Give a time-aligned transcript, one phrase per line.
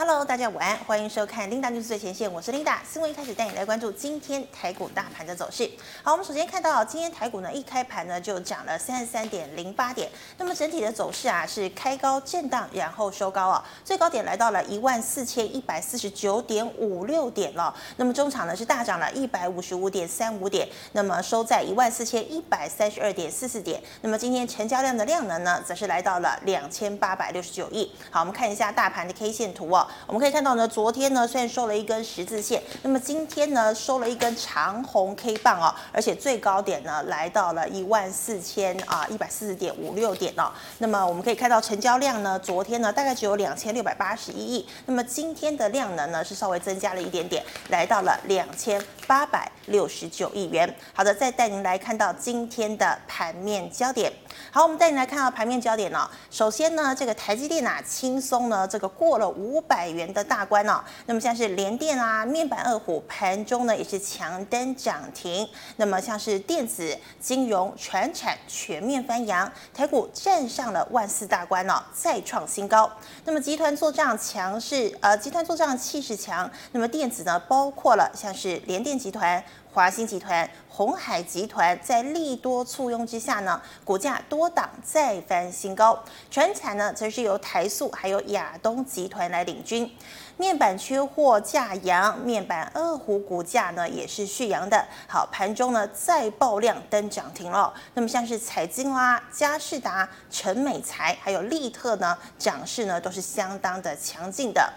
[0.00, 2.78] Hello，大家晚安，欢迎收看 Linda News 最前线，我是 Linda。
[2.90, 5.70] 新闻一开始带你来关注今天台股大盘的走势。
[6.02, 17.74] 好，我们首先看到今天台股呢一开盘呢就涨了三十三点零八点，那么整体的走势啊是开高震荡，然后收高啊，最高点来到了一万四千一百四十九点五六点了。
[17.96, 23.78] 那么中场呢是大涨了一百五十五点三五点，那么收在一万四千一百三十二点四四点。
[24.00, 27.92] 那么今天成交量的量能呢则是来到了两千八百六十九亿。
[28.10, 29.86] 好，我们看一下大盘的 K 线图哦。
[30.06, 40.50] 我们可以看到呢，昨天呢虽然收了一根十字线，那么今天呢收了一根长红 K 棒哦，而且最高点呢来到了一万四千啊一百四十点五六点哦。
[40.78, 50.74] 那么我们可以看到成交量呢，昨天呢大概只有两千六百八十一亿，那么今天的量能呢是稍微增加了一点点，来到了两千八百六十九亿元。
[50.92, 54.12] 好的，再带您来看到今天的盘面焦点。
[54.52, 56.08] 好，我们带你来看到盘面焦点哦。
[56.30, 60.82] 首先呢，这个台积电啊，轻松呢这个过了五百元的大关哦。
[61.06, 65.48] 那么像是联电啊、面板二虎盘中呢也是强登涨停。
[65.76, 72.90] 那么像是电子、金融、传产全面翻扬，台股站上了万四大关哦，再创新高。
[73.24, 76.50] 那么集团做账强势，呃，集团做账气势强。
[76.72, 79.42] 那么电子呢，包括了像是联电集团。
[79.72, 85.96] 华新集团、鸿海集团在利多簇拥之下呢，股价多档再翻新高。
[86.28, 89.88] 传产呢，则是由台塑还有亚东集团来领军。
[90.36, 94.84] 面板缺货价扬，面板二虎股价呢也是续扬的。
[95.06, 97.72] 好，盘中呢再爆量登涨停了。
[97.94, 104.72] 那么像是彩晶啦、佳士达、成美材还有力特呢，涨势呢都是相当的强劲的。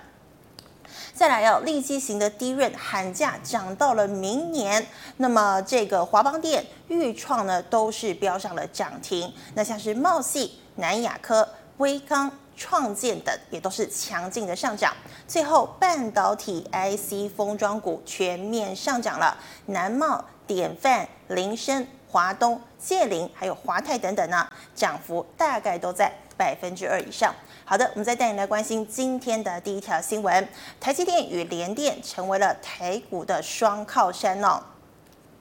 [1.13, 4.85] 再来要利基型的 DRAM 喊价涨到了明年，
[5.17, 9.31] 那么这个华邦电、钰创呢都是标上了涨停。
[9.53, 11.47] 那像是茂系、南亚科、
[11.77, 14.91] 威康、创建等也都是强劲的上涨。
[15.27, 27.33] 最后半导体 IC 封装股全面上涨了，南茂、典范、菱生、华东、界林还有华泰等等呢，涨幅大概都在百分之二以上。
[27.65, 30.47] 好的，我们再带你来关心今天的第一条新闻：
[30.81, 34.61] 台积电与联电成为了台股的双靠山哦。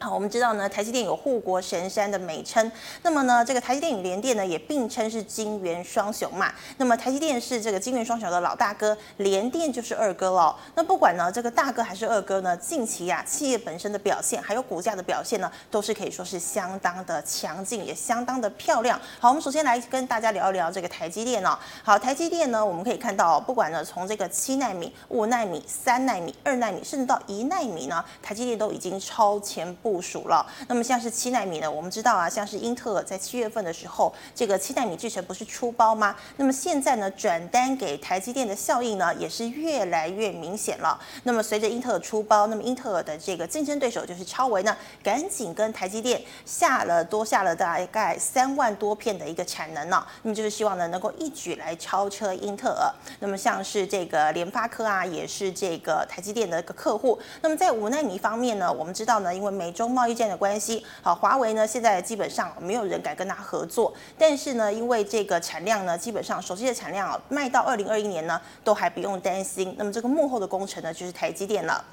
[0.02, 2.72] 好，我们知道呢，台积电有护国神山的美称。
[3.02, 6.52] 那么呢，这个台积电与联电呢，也并称是金元双雄嘛。
[6.78, 10.56] 那么台积电是这个金元双雄的老大哥，联电就是二哥喽。
[10.74, 19.00] 那不管呢，这个大哥还是二哥呢，近期、啊，企业本身的表现，还有股价的表现呢，都是可以说是相当的强劲，也相当的漂亮。
[19.20, 21.56] 好，我们首先来跟大家聊一聊这个台积电哦。
[21.84, 30.46] 好，台积电呢，我们可以看到，不管呢，从这个七纳米、五纳米、三纳米、二纳米，甚至到一纳米呢，台积电都已经超前部部署了。
[30.68, 36.16] 那么像是七纳米呢，我们知道啊，像是英特尔在七月份的时候，这个七纳米制程不是出包吗？
[36.38, 40.98] 那么现在呢，转单给台积电的效应呢，也是越来越明显了。
[41.24, 52.90] 那么随着英特尔出包，那么英特尔的这个竞争对手就是超维呢，赶紧跟台积电下了多下了大概三万多片的一个产能呢，那么就是希望呢，能够一举来超车英特尔。
[53.18, 57.18] 那么像是这个联发科啊，也是这个台积电的一个客户。
[57.40, 69.74] 那么在五纳米方面呢，我们知道呢，因为美中贸易战的关系，好，华为呢现在基本上没有人敢跟他合作，但是呢，因为这个产量呢，基本上手机的产量啊，卖到二零二一年呢，都还不用担心。
[69.78, 71.84] 那么这个幕后的工程呢，就是台积电了。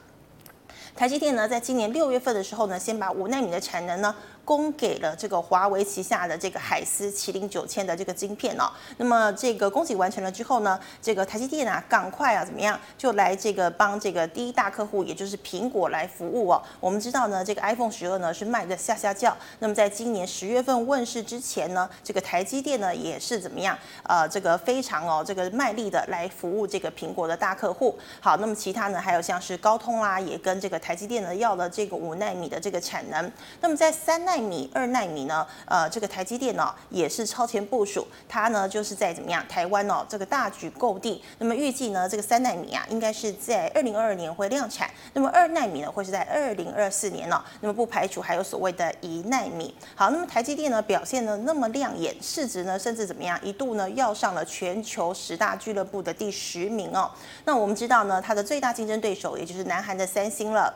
[0.96, 4.14] 台积电呢，在今年六月份的时候呢，先把五纳米的产能呢。
[4.50, 8.68] 供给了这个华为旗下的这个海思麒麟九千的这个晶片哦，
[8.98, 16.60] 那么这个供给完成了之后呢，这个台积电啊，赶快啊怎么样，就来这个帮这个第一大客户，也就是苹果来服务哦。
[16.80, 27.96] 我们知道呢，这个 iPhone 十二呢是卖的下下叫，那么在今年十月份问世之前呢，这个台积电呢也是怎么样，呃，这个非常哦这个卖力的来服务这个苹果的大客户。
[28.20, 33.32] 好，那么其他呢还有像是高通啦，也跟这个台积电呢要了这个五纳米的这个产能。
[33.62, 34.39] 那么在三奈。
[34.40, 35.46] 米二奈米呢？
[35.66, 39.44] 呃，这个台积电呢也是超前部署，它呢就是在怎么样？
[39.48, 41.24] 台湾哦，这个大举购地。
[41.38, 44.90] 那么预计呢，这个三奈米啊，应该是在二零二二年会量产。
[45.14, 47.44] 那么二奈米呢，会是在二零二四年呢。
[47.62, 49.74] 那么不排除还有所谓的一奈米。
[49.96, 53.40] 好，那么台积电呢表现呢那么亮眼，市值呢甚至怎么样？
[53.44, 57.10] 一度呢要上了全球十大俱乐部的第十名哦。
[57.46, 60.74] 那我们知道呢，它的最大竞争对手也就是南韩的三星了。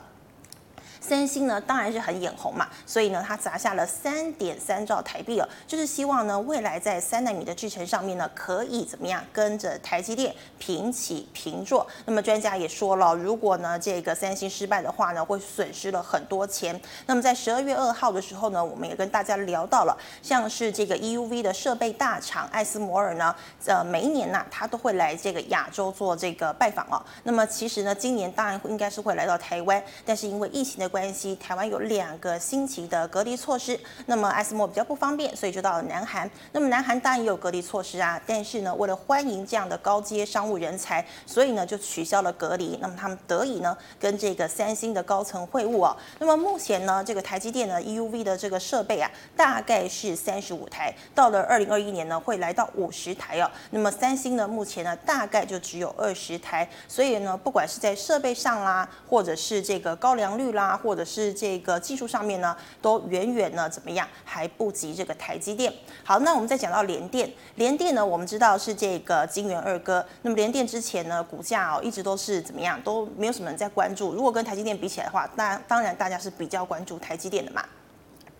[1.06, 11.86] 三星呢当然是很眼红嘛，所以呢，它砸下了三点三兆台币哦，就是希望呢未来在三纳米的制程上面呢，可以怎么样跟着台积电平起平坐。
[12.06, 16.80] 那么专家也说了，如果呢这个三星失败的话呢，会损失了很多钱。
[17.06, 23.36] 那么在十二月二号的时候呢，我们也跟大家聊到了，像是这个 EUV 的设备大厂艾斯摩尔呢，
[23.66, 27.04] 呃，每一年呢，他都会来这个亚洲做这个拜访哦。
[27.24, 36.30] 那么其实呢，今年当然应该是会来到台湾，但是因为疫情的关系，台湾有两个星期的隔离措施，那么艾斯莫比较不方便，所以就到了南韩。
[36.52, 42.78] 那么南韩当然也有隔离措施啊，但是呢，为了欢迎这样的高阶商务人才，所以呢就取消了隔离。
[42.80, 45.98] 那么他们得以呢跟这个三星的高层会晤哦。
[46.20, 53.50] 那么目前呢，这个台积电呢 EUV 的这个设备啊，大概是三十五台，到了二零二一年呢会来到五十台哦。
[53.72, 65.74] 那么三星呢目前呢大概就只有二十台，所以呢不管是在设备上啦，或者是这个高良率啦，或者是这个技术上面呢，都远远呢怎么样还不及这个台积电。
[66.04, 74.14] 好，那我们再讲到联电，联电呢我们知道是这个金圆二哥，那么联电之前呢股价哦一直都是怎么样，都没有什么人在关注。
[74.14, 77.64] 如果跟台积电比起来的话，当当然大家是比较关注台积电的嘛。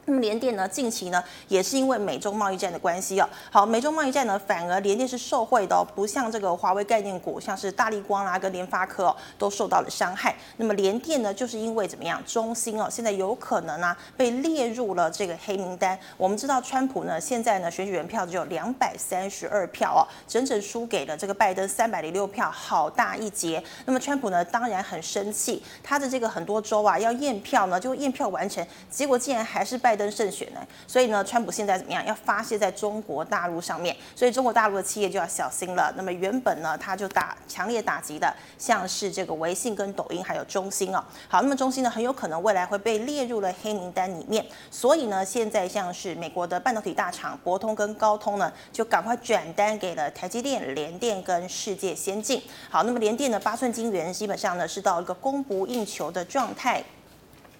[0.06, 3.30] 那么联电呢，近期呢也是因为美中贸易战的关系哦。
[3.50, 10.36] 好，美中贸易战呢，反而联电是受惠的哦，不像这个华为概念股，像是大力光啦跟联发科哦，都受到了伤害。
[10.58, 15.98] 那么联电呢，就是因为怎么样，中芯哦，现在有可能呢被列入了这个黑名单。
[16.18, 23.64] 我们知道川普呢，现在呢选举人票只有两百三十二票哦，整整输给了这个拜登三百零六票，好大一截。
[23.86, 29.93] 那么川普呢，当然很生气，他的这个很多州啊要验票呢，就验票完成，结果竟然还是拜。
[29.94, 32.04] 拜登胜选呢，所以呢，川普现在怎么样？
[32.04, 35.94] 要发泄在中国大陆上面，所以中国大陆的企业就要小心了。
[35.96, 41.04] 那么原本呢，他就打强烈打击的，像是这个微信跟抖音还有中兴哦。
[41.28, 44.44] 好，那么中兴呢，很有可能未来会被列入了黑名单里面。
[44.72, 52.42] 所以呢，现在像是美国的半导体大厂博通跟高通呢，就赶快转单给了台积电、联电跟世界先进。
[52.72, 56.84] 好，那么联电的八寸晶圆基本上呢，是到一个供不应求的状态。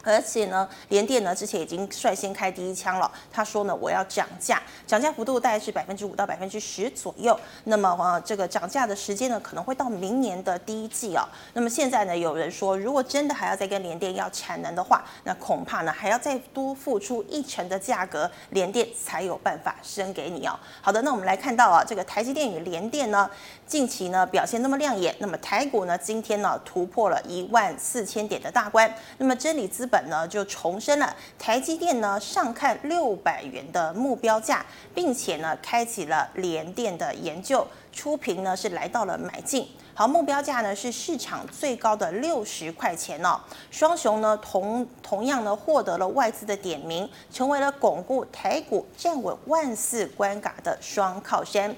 [0.04, 3.12] 而且呢，联电呢之前已经率先开第一枪了。
[3.32, 7.40] 他说呢，我要涨价，涨价幅度大概是百分之五到百分之十左右。
[7.64, 11.24] 那么呃，这个涨价的时间呢，可能会到明年的第一季哦。
[11.54, 20.60] 那么现在呢，有人说，如果真的还要再跟联电要产能的话，那恐怕呢还要再多付出一成的价格，联电才有办法生给你哦。
[20.82, 23.30] 好的，那我们来看到啊，这个台积电与联电呢，
[23.66, 28.94] 近期呢表现那么亮眼，那么台股呢今天呢突破了一万四千点的大关。
[29.18, 43.40] 那么真理资本呢就重申了台积电呢上看六百元的目标价，并且呢开启了联电的研究，初评呢是来到了买进，好，目标价呢是市场最高的六十块钱哦。
[43.70, 51.76] 双雄呢同同样呢获得了外资的点名，成为了巩固台股站稳万四关卡的双靠山。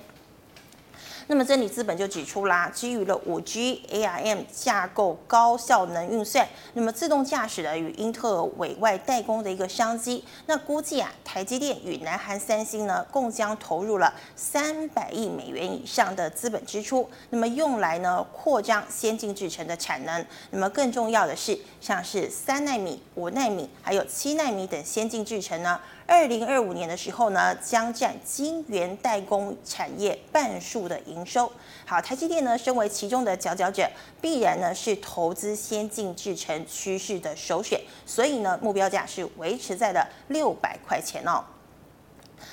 [1.27, 25.79] 那么真理资本就指出啦，基于了五 G ARM 架构高效能运算，那么自动驾驶的与英特尔委外代工的一个商机，那估计啊，台积电与南韩三星呢，共将投入了三百亿美元以上的资本支出，那么用来呢扩张先进制程的产能，那么更重要的是，像是三奈米、五奈米还有七奈米等先进制程呢。
[26.07, 31.51] 二零二五年的时候呢，将占晶圆代工产业半数的营收。
[31.85, 33.89] 好，台积电呢，身为其中的佼佼者，
[34.21, 37.81] 必然呢是投资先进制程趋势的首选。
[38.05, 41.43] 所以呢，目标价是维持在了六百块钱哦。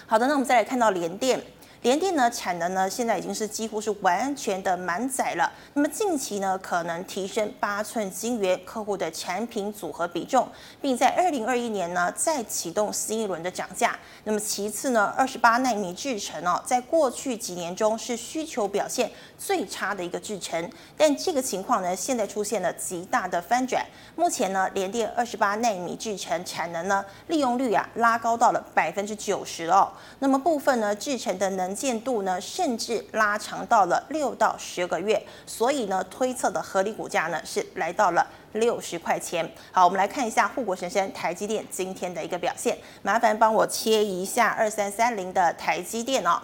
[0.07, 1.39] 好的，那我们再来看到联电。
[1.83, 5.53] 联电呢，产能呢，现在已经是几乎是完全的满载了。
[5.75, 10.49] 那么近期呢，可能提升八寸晶圆客户的产品组合比重，
[10.81, 13.99] 并在二零二一年呢再启动新一轮的涨价。
[14.23, 23.85] 那么其次呢，二十八纳米制程哦，在过去几年中是需求表现最差的一个制程，但这个情况呢，现在出现了极大的翻转。
[24.15, 29.91] 目前呢，联电二十八纳米制程产能呢，利用率啊拉高到了百分之九十哦。
[30.21, 39.51] 那么部分呢，制程的能见度呢，甚至拉长到了六到十个月，所以呢，推测的合理股价呢是来到了六十块钱。
[39.71, 46.41] 好，我们来看一下护国神山台积电今天的一个表现，麻烦帮我切一下二三三零的台积电哦。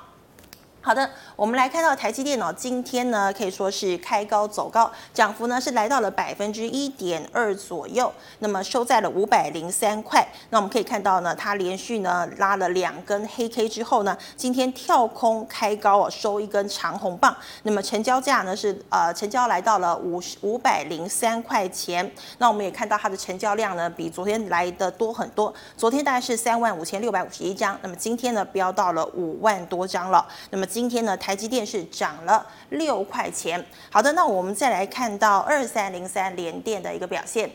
[0.89, 10.27] 好的，我们来看到台积电哦，今天呢可以说是开高走高，涨幅呢是来到了百分之一点二左右，那么收在了五百零三块。
[10.49, 17.37] 那我们可以看到呢，它连续呢拉了两根黑 K 之后呢，今天跳空开高哦，收一根长红棒。
[17.65, 22.11] 那么成交价呢是呃成交来到了五十五百零三块钱。
[22.39, 30.27] 那我们也看到它的成交量呢比昨天来的多很多，昨天大概是三万五千六百五十一张，那么今天呢飙到了五万多张了。
[30.49, 33.67] 那么今天呢，台积电是涨了六块钱。
[33.91, 37.51] 好的，那我们再来看到二三零三联电的一个表现。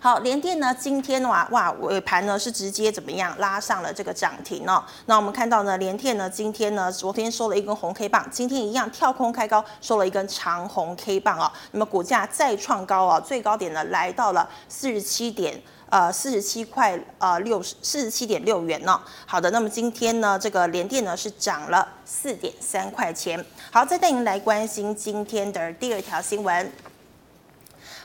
[0.00, 4.82] 好，联电呢，今天哇哇尾盘呢是直接怎么样拉上了这个涨停哦。
[5.06, 11.48] 那我们看到呢，联电呢今天呢昨天收了一根红 K 棒，今天一样跳空开高，收了一根长红 K 棒哦。
[11.70, 15.62] 那么股价再创高啊，最高点呢来到了四十七点。
[15.90, 23.44] 呃，四十七块呃六十四十七点六元呢、好的，那么今天呢，这个联电呢是涨了四点三块钱。
[23.72, 26.72] 好，再带您来关心今天的第二条新闻。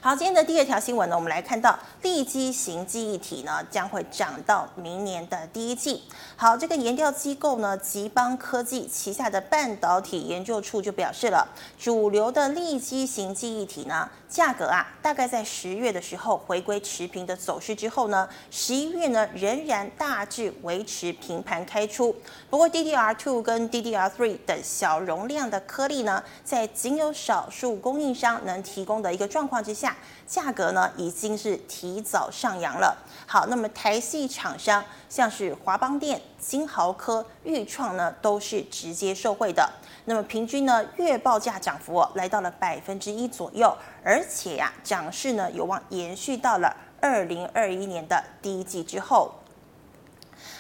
[0.02, 6.04] 好，今天的第二条新闻呢，我们来看到利基型记忆体呢将会涨到明年的第一季。
[6.36, 11.48] 好，这个研调机构呢，吉邦科技旗下的半导体研究处就表示了，
[11.80, 22.14] 主流的利基型记忆体呢，价格啊，大概在十月的时候回归持平的走势之后呢，十一月呢仍然大致维持平盘开出。
[22.50, 29.96] 不过 DDR2 跟 DDR3 等小容量的颗粒呢，在仅有少数供应商能提供的一个状况之下。
[30.28, 32.98] 价格呢已经是提早上扬了。
[33.28, 39.72] 好，那么台系厂商像是华邦电、金豪科、钰创呢，都是直接受惠的。
[40.06, 49.34] 那么平均呢月报价涨幅哦，来到了百分之一左右，而且呀涨势呢有望延续到了二零二一年的第一季之后。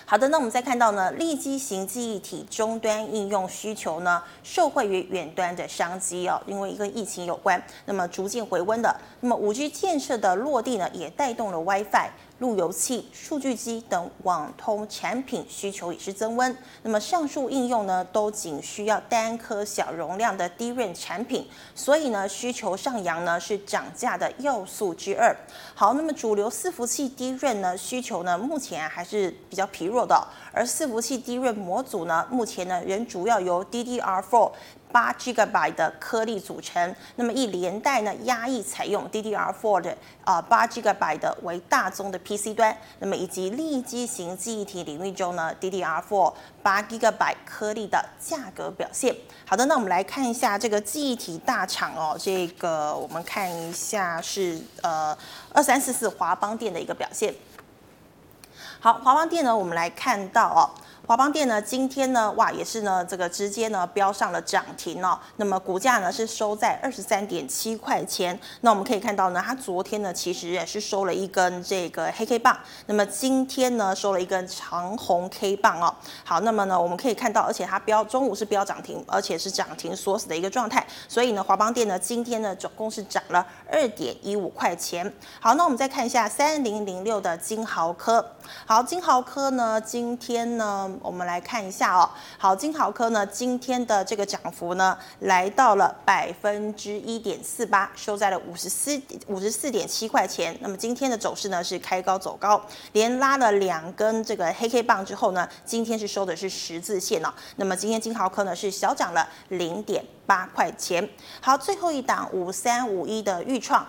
[0.07, 12.09] 好的，那我们再看到呢，立基型记忆体终端应用需求呢，受惠于远端的商机哦，因为一个疫情有关，那么逐渐回温的，那么五 G 建设的落地呢，也带动了 WiFi。
[12.39, 16.55] 路由器、数据机等网通产品需求也是增温。
[16.83, 25.33] 那么上述应用呢，都仅需要单颗小容量的 DRAM 产品，所以呢，需求上扬呢是涨价的要素之二。
[25.73, 34.51] 好，那么主流伺服器 DRAM 呢需求呢目前还是比较疲弱的，而伺服器 DRAM 模组呢目前呢仍主要由 DDR4。
[34.95, 46.33] 八 Gigabyte 的颗粒组成，那么一连带呢压抑采用 DDR4 的啊八 Gigabyte 的为大宗的 PC 端，那么以及利基型记忆体领域中呢 DDR4
[46.63, 49.13] 八 Gigabyte 颗粒的价格表现。
[49.45, 55.17] 好的，那我们来看一下这个记忆体大厂哦，这个我们看一下是呃
[55.51, 57.35] 二三四四华邦电的一个表现。
[58.79, 60.71] 好，华邦电呢，我们来看到哦。
[61.07, 65.19] 华邦电呢，今天呢，哇，也是呢，这个直接呢飙上了涨停哦。
[65.35, 68.39] 那么股价呢是收在二十三点七块钱。
[68.61, 72.57] 那我们可以看到呢，它昨天呢其实也是收了一根这个黑 K 棒。
[72.87, 75.93] 那么今天呢收了一根长红 K 棒哦。
[76.23, 80.83] 好，那么呢我们可以看到，而且它标中午是标涨停，而且是涨停锁死的一个状态。
[81.07, 85.13] 所以呢，华邦电呢今天呢总共是涨了二点一五块钱。
[85.39, 88.25] 好，那我们再看一下三零零六的金豪科。
[88.65, 90.93] 好，金豪科呢今天呢。
[91.01, 100.57] 我们来看一下哦，好，金豪科呢，今天的这个涨幅呢，来到了百分之一点四八，收在了五十四五十四点七块钱。
[100.61, 102.61] 那么今天的走势呢是开高走高，
[102.93, 107.33] 连拉了两根这个黑 K 棒之后呢，今天是收的是十字线哦。
[107.57, 111.07] 那么今天金豪科呢是小涨了零点八块钱。
[111.41, 113.85] 好，最后一档五三五一的钰创。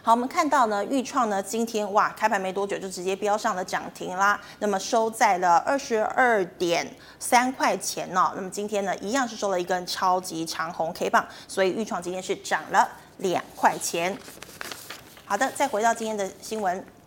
[0.00, 6.88] 好，我们看到呢，豫创呢今天哇开盘没多久就直接飙上了涨停啦，那么收在了二十二点
[7.18, 8.32] 三块钱、哦。
[8.34, 12.88] 那么今天呢一样是收了一根超级长红 K 棒，所以豫创今天是涨了
[13.18, 14.16] 两块钱。
[15.26, 16.97] 好的，再回到今天的新闻。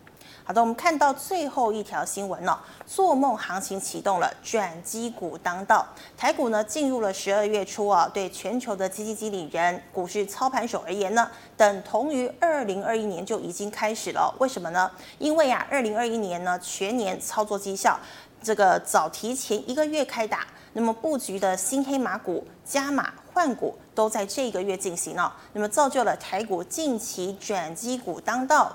[0.44, 5.86] 好的，我们看到最后一条新闻了，做梦行情启动了，转机股当道。
[6.16, 14.34] 台股呢进入了十二月初啊，对全球的基金经理人、股市操盘手而言呢，等同于二零二一年就已经开始了。
[14.40, 14.90] 为什么呢？
[15.18, 17.96] 因为啊，二零二一年呢全年操作绩效
[18.42, 28.74] 这个早提前一个月开打，那么布局的新黑马股、加码换股都在这个月进行了，那么造就了台股近期转机股当道。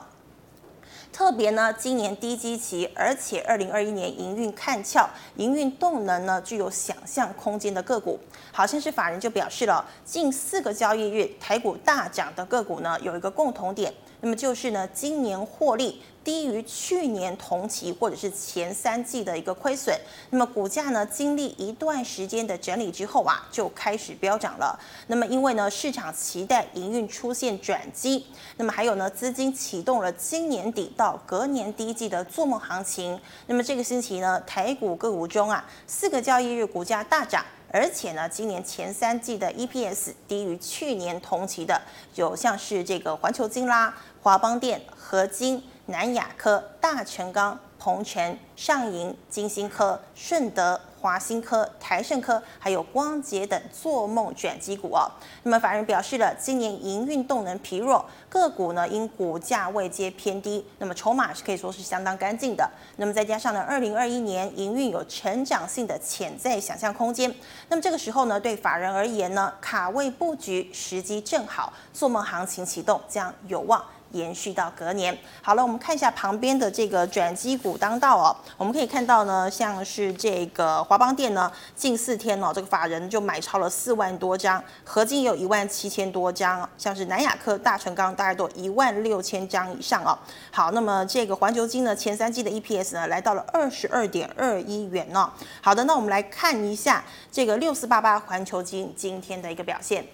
[1.18, 8.20] 特别呢，今年低基期，而且二零二一年营运看俏，营运动能呢具有想象空间的个股，
[8.52, 19.96] 好像是法人就表示了，近四个交易日台股大涨的个股呢，有一个共同点，那么就是呢，今年获利低于去年同期或者是前三季的一个亏损。
[20.32, 24.78] 那么股价呢，经历一段时间的整理之后啊，就开始飙涨了。
[25.06, 28.26] 那么因为呢，市场期待营运出现转机，
[28.58, 33.18] 那么还有呢，资金启动了今年底到隔年第一季的做梦行情。
[33.46, 37.46] 那么这个星期呢，台股个股中啊，四个交易日股价大涨。
[37.72, 41.82] 而且呢，今年前三季的 EPS 低于去年同期的，
[42.16, 50.80] 有像是这个环球金啦、华邦电、合金、南亚科、大成钢、鹏程、上银、金星科、顺德。
[51.00, 55.10] 华新科、台盛科还有光頡等做梦转机股哦。
[55.44, 62.70] 那么法人表示了，今年营运动能疲弱，个股呢因股价位阶偏低，那么筹码是可以说是相当干净的。
[62.98, 67.34] 那么再加上呢，二零二一年营运有成长性的潜在想象空间。
[67.70, 73.84] 那么这个时候呢，对法人而言呢，卡位布局时机正好，做梦行情启动将有望。
[74.12, 75.18] 延续到隔年。
[75.42, 78.36] 好了，我们看一下旁边的这个转机股当道哦。
[78.58, 90.18] 我们可以看到呢，像是这个华邦电呢，近四天哦，这个法人就买超了四万多张，合金有一万七千多张，像是南亚科、大成钢大概都一万六千张以上哦。
[90.52, 95.30] 好，那么这个环球金呢，前三季的 EPS 呢，来到了二十二点二一元哦。
[95.62, 100.06] 好的，那我们来看一下这个六四八八环球金今天的一个表现。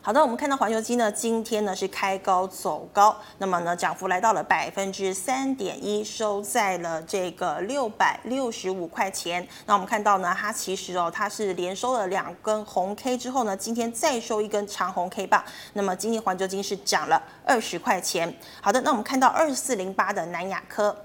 [0.00, 9.46] 好的，我们看到环球金呢，今天呢是开高走高，那么呢涨幅来到了百分之三点一，收在了这个六百六十五块钱。
[9.66, 18.32] 那我们看到呢，它其实哦，它是连收了两根红 K 之后呢，今天再收一根长红 K 棒，那么今天环球金是涨了二十块钱。
[18.62, 20.96] 好的，那我们看到二四零八的南亚科。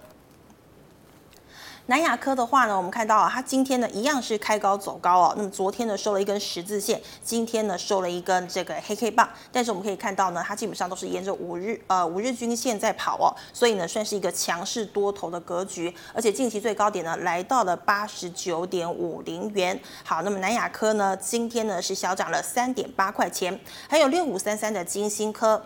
[1.87, 5.33] 南亚科的话呢，我们看到啊，它今天呢一样是开高走高哦。
[5.35, 9.27] 那么昨天呢收了一根十字线，今天呢收了一根这个黑 K 棒。
[9.51, 15.93] 但是我们可以看到呢，它基本上都是沿着五日呃五日均线在跑哦，所以呢算是一个强势多头的格局。
[16.13, 19.77] 而且近期最高点呢来到了八十九点五零元。
[20.05, 23.59] 好，那么南亚科呢今天呢是小涨了三点八块钱。
[23.89, 25.61] 还有六五三三的金星科。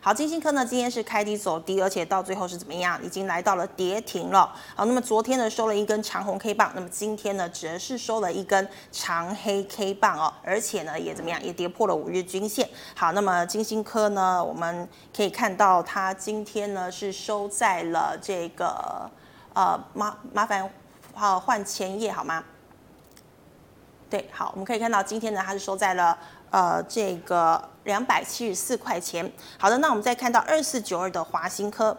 [0.00, 3.02] 好，金星科呢，今天是开低走低，而且到最后是怎么样？
[3.02, 4.54] 已经来到了跌停了。
[4.76, 11.42] 好，那么昨天呢收了一根长红 K 棒，那么今天呢则是收了一根长黑 K 棒哦，而且呢也怎么样？
[11.42, 12.68] 也跌破了五日均线。
[12.94, 19.10] 好，那么金星科呢，我们可以看到它今天呢是收在了这个
[19.52, 20.70] 呃麻麻烦
[21.12, 22.44] 好换前页好吗？
[24.08, 26.16] 对，好，我们可以看到今天呢它是收在了。
[26.50, 29.30] 呃，这个两百七十四块钱。
[29.58, 31.96] 好的，那我们再看到二四九二的华新科。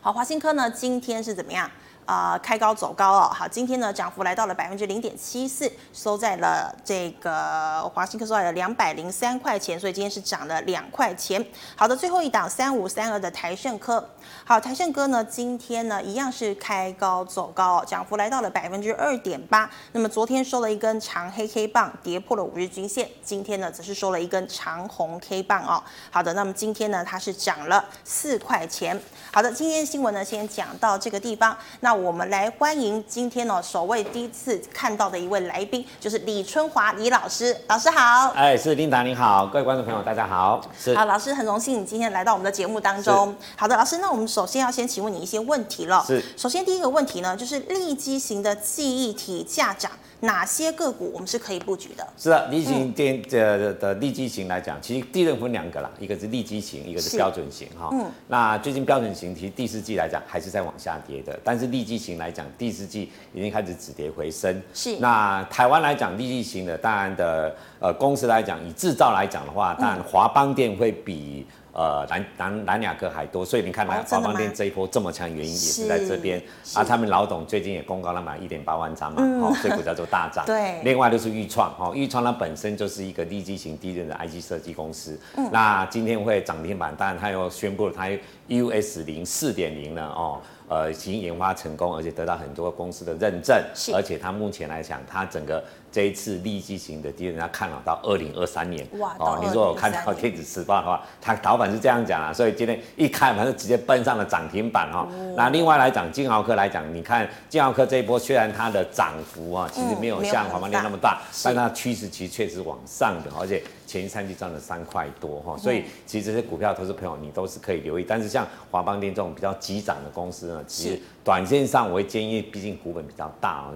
[0.00, 1.70] 好，华新科呢，今天是怎么样？
[2.10, 11.46] 啊、开高走高哦，好，今天呢涨幅来到了百分之零点七四，收在了这个华新科收在了两百零三块钱，所以今天是涨了两块钱。
[11.76, 14.04] 好的，最后一档三五三二的台胜科，
[14.44, 19.70] 好，台胜科呢今天呢一样是开高走高哦，涨幅来到了百分之二点八。
[19.92, 25.80] 那么昨天收了一根长黑 K 棒，跌破了五日均线，今天呢则是收了一根长红 K 棒哦。
[26.10, 29.00] 好的，那么今天呢它是涨了四块钱。
[29.32, 31.99] 好的，今天新闻呢先讲到这个地方，那。
[32.10, 37.56] 们来欢迎今天呢，首位第一次看到的一位来宾，就是李春华李老师。
[37.68, 40.60] 老师好，哎，是琳达，您好，各位观众朋友，大家好。
[40.78, 43.34] 是，好，老师很荣幸你今天来到我们的节目当中。
[43.56, 46.02] 好的，老师，那我们首先要先请问你一些问题了。
[46.06, 49.90] 是，首先第一个问题呢，就是立基型的记忆体价涨。
[50.20, 52.06] 哪些个股我们是可以布局的？
[52.16, 57.88] 是的，利基型电的的利基型来讲，其实利润分两个啦，一个是利基型，一个是标准型哈。
[57.92, 58.10] 嗯。
[58.28, 64.62] 那最近标准型其实第四季来讲还是在往下跌的，但是利基型来讲，第四季已经开始止跌回升。
[64.74, 64.96] 是。
[64.98, 71.46] 那台湾来讲，利基型的当然的呃公司来讲，以制造来讲的话，当然华邦电会比。
[71.72, 76.42] 呃，南南南亚科还多，所以你看，来华邦电这一波这么强，原因也是在这边
[76.74, 76.82] 啊。
[76.82, 80.44] 他们老董最近也公告了买一点八万张嘛，嗯、哦，所以股价就大涨。
[80.48, 88.08] 对，另外就是豫创，哈，钰创它本身就是一个低基型低润的 IC 设计公司，嗯，那今天会涨停板，当然它又宣布了它
[88.48, 90.40] EUS 零四点零了，哦。
[90.70, 93.60] 呃，已经研发成功，而且得到很多公司的认证，
[93.92, 98.86] 而且它目前来讲，它整个这一次利基型的，第一人家看好到二零二三年。
[99.00, 105.00] 哇，哦，你如果有看到电子时报的话，它老板是这样讲啊，所以今天一开盘就直接奔上了涨停板哈。
[105.00, 113.60] 哦、那另外来讲，金豪科来讲，你看金豪科这一波虽然它的涨幅啊，其实没有像华邦电那么大，嗯、但它趋势其实确实往上的，而且。
[113.90, 123.66] 前三季赚了三块多哈，所以其实这些股票投资朋友你都是可以留意，但是像华邦电这种比较急涨的公司呢，呢，其实短线上我会建议，毕竟股本比较大，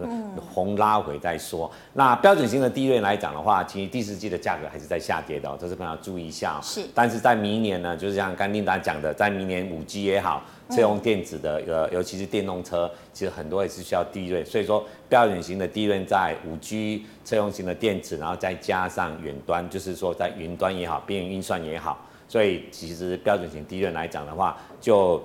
[0.52, 1.70] 红拉回再说。
[1.92, 6.58] 那标准型的低润来讲的话，其实第四季的价格还是在下跌的，这是非常注意一下。
[6.62, 21.98] 是，但是在明年呢，就是像刚琳达讲的，在明年五 G 也好，车用电子的呃，尤其是电动车，其实很多也是需要低润，所以说标准型的低润在五 G 车用型的电子，然后再加上远端，就是说在云端也好，边缘运算也好。
[22.26, 25.22] 所以其实标准型低润来讲的话，就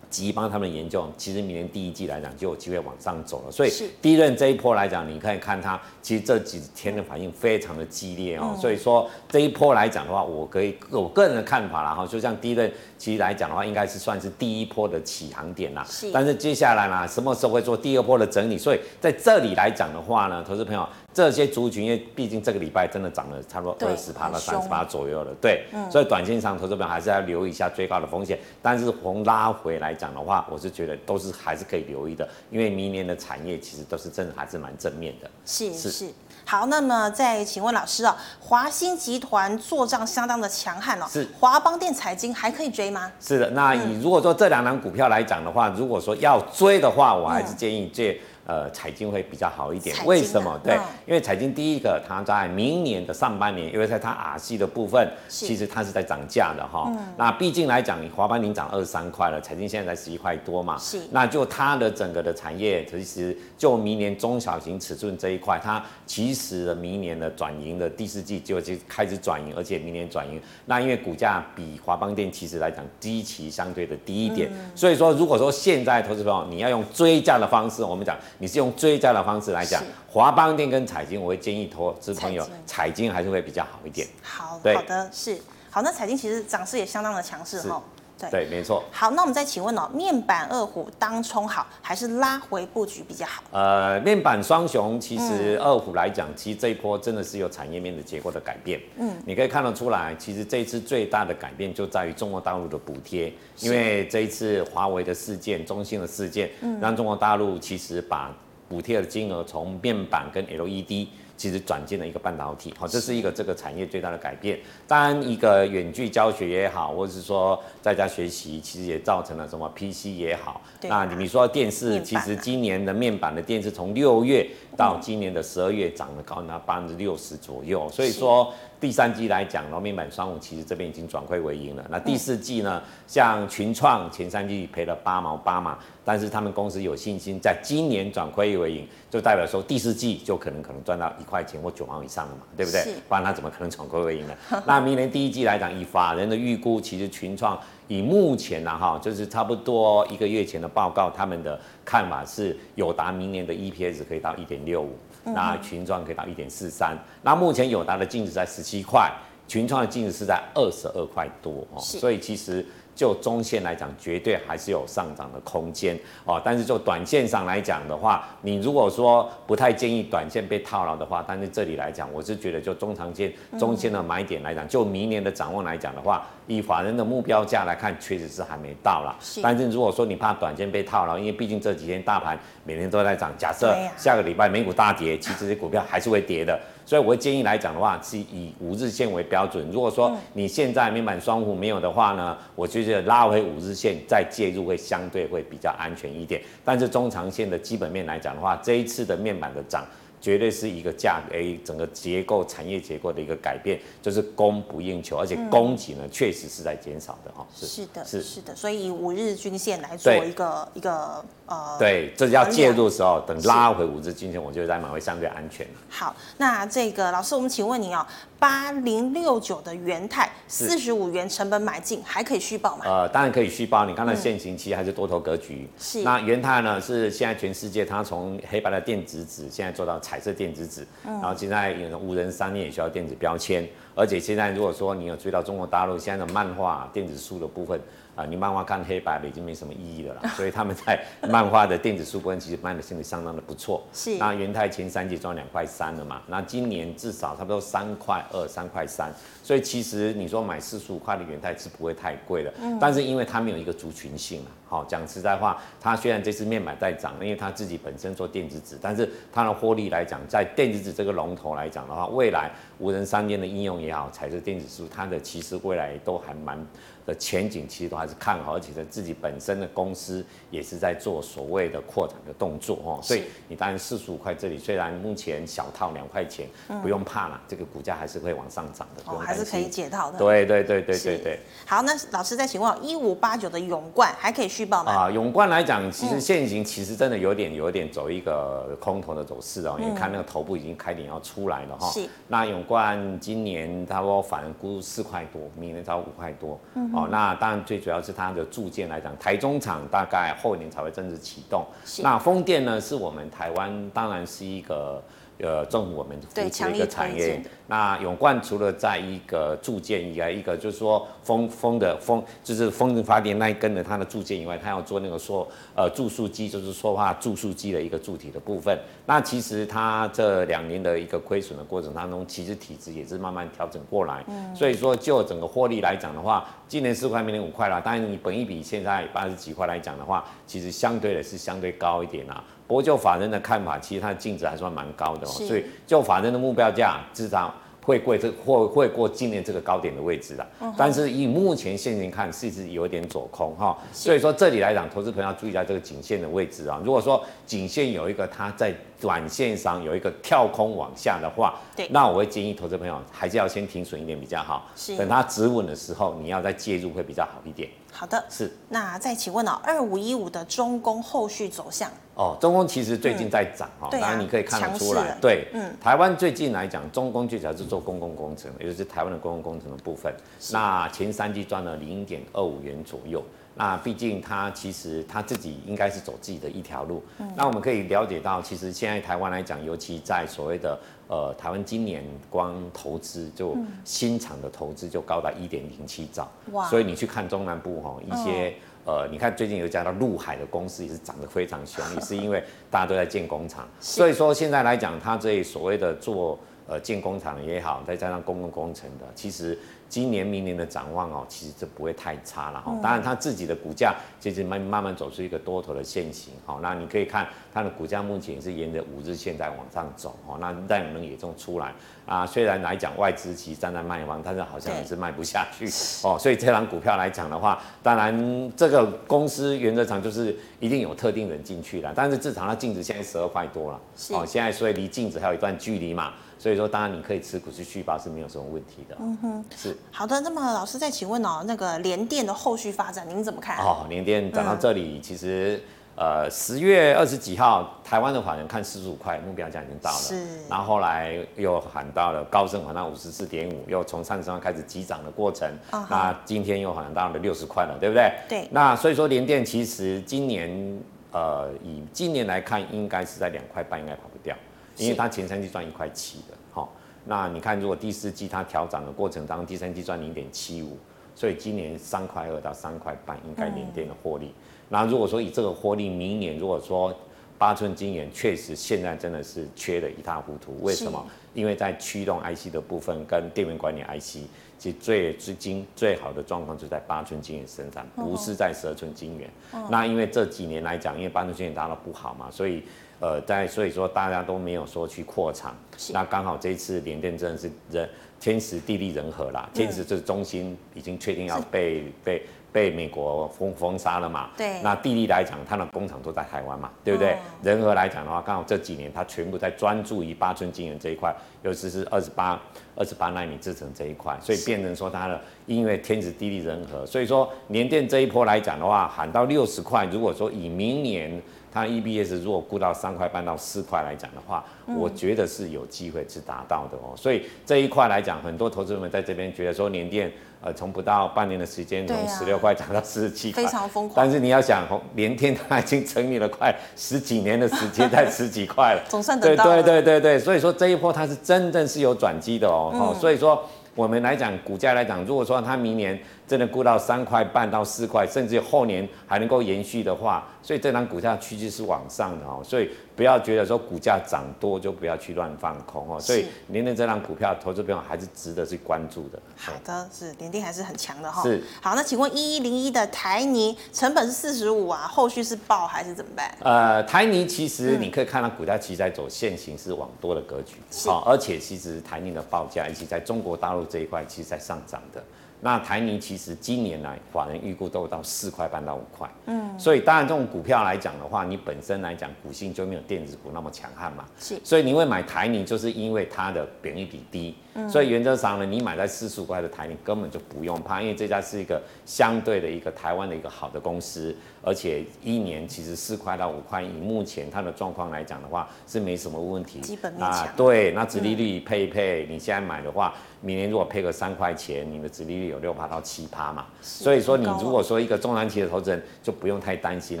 [0.10, 3.52] 急帮他们研究，其实明年第一季来讲就有机会往上走了。
[3.52, 8.56] 所以第一任这一波来讲，你可以看它，其实这几天的反应非常的激烈哦。
[8.60, 15.86] 所以说这一波来讲的话，我可以我个人的看法啦哈，就像低润其实来讲的话，应该是算是第一波的起航点啦。
[15.88, 16.10] 是。
[16.12, 18.58] 但是接下来呢，什么时候会做第二波的整理？
[18.58, 20.86] 所以在这里来讲的话呢，投资朋友。
[21.14, 28.38] 这些族群，因为毕竟这个礼拜真的涨了差不多二十趴到三十趴左右了，对，嗯、所以短线上投资朋友还是要留意一下最高的风险。
[28.62, 35.28] 但是从拉回来讲的话，我是觉得都是还是可以留意的，因为明年的产业其实都是真的还是蛮正面的。
[35.44, 36.04] 是是，是
[36.50, 43.12] 好，那么再请问老师啊，华兴集团做账相当的强悍哦，是华邦电、财经还可以追吗？
[43.20, 48.18] 是的，那以如果说这两档股票来讲的话，如果说要追的话，我还是建议这。
[48.48, 50.58] 呃，彩晶会比较好一点，啊、为什么？
[50.64, 56.84] 对，嗯、因为彩晶第一个，它在明年的上半年，因为在它 RC 的部分，其实它是在涨价的哈。
[56.86, 60.78] 嗯、那毕竟来讲，你华邦已经涨二十三块了，彩晶现在才十一块多嘛。
[60.78, 60.98] 是。
[61.10, 70.40] 那就它的整个的产业，其实就明年中小型尺寸这一块，它其实明年的转盈的第四季就就开始转盈，而且明年转盈。
[70.64, 78.16] 那因为股价比华邦电其实来讲，基期相对的低一点，嗯、所以说如果说现在投资朋友你要用追价的方式，我们讲。
[78.38, 84.06] 你是用追加的方式来讲，华邦电跟彩晶，我会建议投资朋友彩晶还是会比较好一点。
[84.22, 85.38] 好，对好的是
[85.70, 85.82] 好。
[85.82, 87.82] 那彩晶其实涨势也相当的强势哈。
[88.18, 88.84] 对，对，没错。
[88.90, 93.42] 好，那我们再请问哦，面板二虎当冲好，还是拉回布局比较好？
[93.52, 98.80] 呃，面板双雄其实二虎来讲，嗯、其实这一波真的是有产业面的结构的改变。
[98.98, 108.34] 嗯，你可以看得出来，其实这一次最大的改变就在于中国大陆的补贴，因为这一次华为的事件、中兴的事件，嗯、让中国大陆其实把
[108.68, 111.08] 补贴的金额从面板跟 LED。
[111.38, 114.58] 其实转进了一个半导体，好，这是一个这个产业最大的改变。
[114.86, 120.60] 当然，一个远距教学也好，或者是说在家学习，其实也造成了什么 PC 也好。
[120.82, 124.44] 那你说电视，其实今年的面板的电视从六月
[124.76, 128.52] 到今年的十二月涨了高达百分之六十左右，所以说。
[128.80, 131.84] 第三季来讲，然后面板双五其实这边已经转亏为盈了。
[131.90, 142.94] 那第四季呢，像群创前三季赔了八毛八嘛，但是他们公司有信心，在今年转亏为盈，就代表说第四季就可能可能赚到一块钱或九毛以上的嘛，对不对？
[143.08, 144.34] 不然他怎么可能转亏为盈呢？
[144.66, 154.96] 那明年第一季来讲，以法人的预估，其实群创以目前呢哈，就是差不多一个月前的报告，他们的看法是友达明年的 EPS 可以到一点六五。
[155.24, 159.12] 那群创可以到一点四三，那目前友达的净值在十七块，
[159.46, 162.64] 群创的净值是在二十二块多哦，所以其实。
[162.98, 166.42] 就中线来讲，绝对还是有上涨的空间哦。
[166.44, 179.14] 但是就短线上来讲的话，你如果说不太建议短线被套牢的话，但是这里来讲，我是觉得就中长线、中线的买点来讲，就明年的展望来讲的话，以法人的目标价来看，确实是还没到了。
[179.42, 186.58] 但是如果说你怕短线被套牢，因为毕竟这几天大盘每天都在涨，假设下个礼拜美股大跌，其实这些股票还是会跌的。
[186.86, 189.70] 所以我会建议来讲的话，是以五日线为标准。
[189.70, 196.40] 如果说你现在面板双虎没有的话呢，我觉得拉回五日线再介入会相对会比较安全一点。
[196.64, 199.84] 但是中长线的基本面来讲的话，这一次的面板的涨。
[200.20, 207.46] 绝对是一个价格，诶，整个结构、产业结构的一个改变，就是供不应求，而且供给呢，确实是在减少的哈。
[207.54, 215.66] 是是的，是是的，所以以五日均线来做一个一个呃，对，这是要介入的时候，等拉回五日均线，我觉得在买会相对安全。
[215.88, 218.06] 好，那这个老师，我们请问您哦，
[218.38, 222.84] 八零六九的元泰四十五元成本买进，还可以续报吗？
[222.86, 225.68] 呃，当然可以续报，你刚才现行其实还是多头格局。
[225.78, 226.02] 是。
[226.02, 229.98] 那元泰呢，是现在全世界它从黑白的电子纸，现在做到。
[230.00, 237.78] 彩色电子纸，然后现在有无人商业也需要电子标签，而且现在如果说你有追到中国大陆现在的漫画电子书的部分。
[238.18, 243.82] 啊，你漫画看黑白的已经没什么意义了啦， 所以他们在漫画的电子书部分其实卖的现在相当的不错。
[243.92, 252.54] 是，那元泰前三季赚两块三了嘛，那今年至少差不多三块二、三块三，所以其实你说买四十五块的元泰是不会太贵的。
[252.60, 266.62] 嗯，但是因为它没有一个族群性啊，好讲实在话，它虽然这次面板在涨，因为它自己本身做电子纸，但是它的获利来讲，在电子纸这个龙头来讲的话，未来无人商店的应用也也好，彩色电子书，它的其实未来都还蛮。
[267.08, 276.46] 的前景其实都还是看好，而且在自己本身的公司也是在做所谓的扩展的动作哦，所以你当然四十五块这里虽然目前小套两块钱，
[276.82, 280.18] 不用怕啦，这个股价还是会往上涨的，哦，还是可以解套的。
[280.18, 281.40] 对对对对对对。
[281.64, 284.92] 好，那老师再请问，一五八九的永冠还可以续报吗？
[284.92, 291.90] 啊，永冠来讲，其实现行其实真的有点有点走一个空头的走势哦，因为看那个头部已经开点要出来了哈。
[291.90, 292.06] 是。
[292.26, 296.60] 那永冠今年差不多反正估四块多，明年超五块多。
[296.74, 296.97] 嗯。
[297.04, 301.64] 哦，那当然最主要是它的铸件来讲，台中厂大概后年才会正式启动。
[302.02, 305.02] 那风电呢，是我们台湾当然是一个。
[305.40, 307.42] 呃，政府我们扶持的一个产业。
[307.68, 315.46] 那永冠除了在一个铸件以外，一个就是说风风的风，就是风力发电那一根的它的铸件以外，它要做那个说
[315.76, 318.76] 呃注塑机，就是说话注塑机的一个铸体的部分。
[319.04, 324.24] 那其实它这两年的一个亏损的过程当中，其实体质也是慢慢调整过来。
[324.28, 324.56] 嗯。
[324.56, 327.78] 所以说就整个获利来讲的话，今年四块，明年五块啦。
[327.80, 332.42] 当然你本一比现在八十几块来讲的话，其实相对的是相对高一点啦。
[332.68, 337.52] 不过就法人的看法，其实它的净值还算蛮高的哦，所以就法人的目标价至少
[337.82, 340.46] 会贵这或会过今年这个高点的位置的。
[340.76, 343.74] 但是以目前现金看，是是有点走空哈。
[343.90, 346.78] 所以说这里来讲，投资朋友要注意一下这个颈线的位置啊。
[346.84, 354.68] 如果说颈线有一个它在短线上有一个跳空往下的话，对，那我会建议投资朋友还是要先停损一点比较好。
[354.76, 357.70] 是，等它止稳的时候，你要再介入会比较好一点。
[357.98, 358.48] 好的，是。
[358.68, 361.90] 那再请问哦，二五一五的中工后续走向？
[362.14, 370.14] 哦，中工其实最近在涨哈，当然你可以看得出来，对，嗯，台湾最近来讲，中工最主要是做公共工程，也就是台湾的公共工程的部分。
[370.52, 373.20] 那前三季赚了零点二五元左右。
[373.58, 377.02] 那毕竟他其实他自己应该是走自己的一条路。
[377.36, 386.30] 那我们可以了解到，其实现在台湾来讲，尤其在所谓的呃台湾今年光投资就新厂的投资就高达一点零七兆。
[386.52, 386.66] 哇！
[386.68, 388.54] 所以你去看中南部哈一些。
[388.86, 399.58] 呃，你看最近有一家叫陆海的公司也是涨得非常凶，也是因为大家都在建工厂， 所以说现在来讲，它这所谓的做呃建工厂也好，再加上公共工程的，其实。
[399.88, 402.76] 今年、明年的展望哦，其实这不会太差了哈。
[402.82, 406.58] 当然，它自己的股价其实慢慢慢走出一个多头的线型哈。
[406.60, 410.36] 那你可以看它的股价目前是沿着五日线在往上走哈。
[410.40, 411.72] 那量能也中出来
[412.06, 412.26] 啊。
[412.26, 415.66] 虽然来讲外资其实站在卖方，但是好像也是卖不下去
[416.06, 416.18] 哦。
[416.18, 424.26] 所以这档股票来讲的话，当然这个公司原则上就是一定有特定人进去了，但是至少它净值现在十二块多了哦。
[424.26, 426.12] 现在所以离净值还有一段距离嘛。
[426.38, 428.96] 所以说，当然你可以持股去续抱是没有什么问题的。
[429.00, 429.76] 嗯哼，是。
[429.90, 433.58] 好的，那么老师再请问哦，那个联电的后续发展您怎么看？
[433.58, 435.60] 哦，联电涨到这里，嗯、其实
[435.96, 439.96] 呃十月二十几号，台湾的法人看四十五块，目标价已经到了。
[439.96, 440.46] 是。
[440.48, 445.50] 然后后来又喊到了高盛喊到五十四点五，又从三十万开始急涨的过程。
[445.72, 448.12] 哦、那今天又喊到了六十块了，对不对？
[448.28, 448.48] 对。
[448.52, 454.36] 那所以说联电其实今年呃以今年来看，应该是在两块半，应该跑不掉。
[454.78, 456.72] 因为它前三季赚一块七的，好，
[457.04, 460.76] 那你看如果第四季它调涨的过程当中，第三季赚零点七五，
[461.14, 464.32] 所以今年三块二到三块半应该联电的获利。
[464.68, 466.94] 那如果说以这个获利，明年如果说
[467.36, 471.04] 八寸晶圆确实现在真的是缺的一塌糊涂，为什么？
[471.34, 474.26] 因为在驱动 IC 的部分跟电源管理 IC，
[474.58, 479.30] 其实最资金最好的状况就在八寸晶圆身上，不是在十二寸晶圆。
[479.70, 482.62] 那因为这几年来讲，因为八寸晶圆达到不好嘛，所以。
[483.00, 485.56] 呃，在所以说大家都没有说去扩厂，
[485.92, 497.12] 那刚好这一次联电真的是人天时地利人和啦，嗯、天时就是中心已经确定要被被被美国封封杀了嘛，对，那地利来讲，它的工厂都在台湾嘛，对不对？
[497.12, 502.40] 哦、人和来讲的话，刚好这几年它全部在专注于八寸晶圆这一块，尤其是二十八
[502.74, 511.22] 二十八纳米制程这一块，所以变成说它的因为天时地利人和，所以说联电这一波来讲的话，喊到六十块，如果说以明年。
[511.52, 516.94] 它 EBS 如果估到三块半到四块来讲的话，嗯、我觉得是有机会是达到的哦。
[516.96, 523.94] 所以这一块来讲，很多投资人们在这边觉得说，联电呃从不到半年的时间，从十六块涨到四十七块，非常疯狂。
[523.96, 529.62] 但是你要想，联电它已经成立了快十几年的时间，在十几块了， 总算等到了。
[529.62, 532.70] 对对对对对，所以说这一波它是真正是有转机的哦。
[532.74, 533.42] 嗯、所以说
[533.74, 535.98] 我们来讲股价来讲，如果说它明年。
[536.28, 545.98] 真的估到三块半到四块，甚至后年还能够延续的话，所以这档股价趋势是往上的哦，所以不要觉得说股价涨多就不要去乱放空哦。
[545.98, 549.18] 所以联电这档股票，投资朋友还是值得去关注的。
[549.36, 551.22] 好的，是联电还是很强的哈。
[551.22, 551.42] 是。
[551.62, 556.30] 好，那请问一一零一的台泥成本是四十五啊，后续是爆还是怎么办？
[556.40, 565.02] 呃，台泥其实你可以看到股价其实在走线型是往多的格局，好，而且其实台泥的报价以及在中国大陆这一块，其实在上涨的。
[565.40, 592.92] 那台泥其实今年来，法人预估都到四块半到五块，嗯，所以当然这种股票来讲的话，你本身来讲股性就没有电子股那么强悍嘛，是，所以你会买台泥，就是因为它的本益比低，嗯，所以原则上呢，你买在四十五块的台泥根本就不用怕，因为这家是一个相对的一个台湾的一个好的公司，而且一年其实四块到五块，以目前它的状况来讲的话是没什么问题，基本面强，对，那殖利率配一配，嗯，你现在买的话。
[593.20, 600.00] 明年如果配个三块钱，你的殖利率有六趴到七趴嘛，所以说你如果说一个中长期的投资人就不用太担心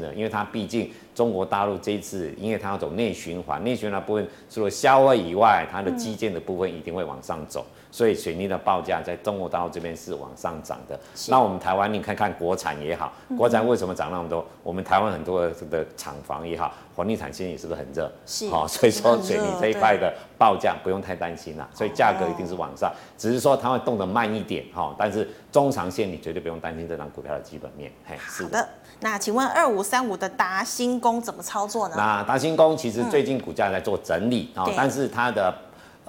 [0.00, 7.66] 了，因为它毕竟中国大陆这一次，因为它要走内循环，内循环部分除了消费以外，它的基建的部分一定会往上走。
[7.68, 10.96] 嗯所以水泥的报价在中国大陆这边是往上涨的。
[11.26, 14.46] 那我们台湾，你看看国产也好，国产为什么涨那么多？
[14.62, 18.08] 我们台湾很多的的厂房也好，房地产现在也是不是很热？
[18.24, 18.48] 是。
[18.50, 21.68] 好，所以说水泥这一块的报价不用太担心了。
[21.74, 24.94] 所以价格一定是往上，只是说它会动得慢一点哈。
[24.96, 27.90] 但是中长线你绝对不用担心这张股票的基本面。
[28.06, 28.58] 嘿，是的。
[28.58, 28.68] 好的。
[29.00, 31.96] 那请问二五三五的达新工怎么操作呢？
[31.96, 35.52] 那达新工其实最近股价在做整理啊，但是它的。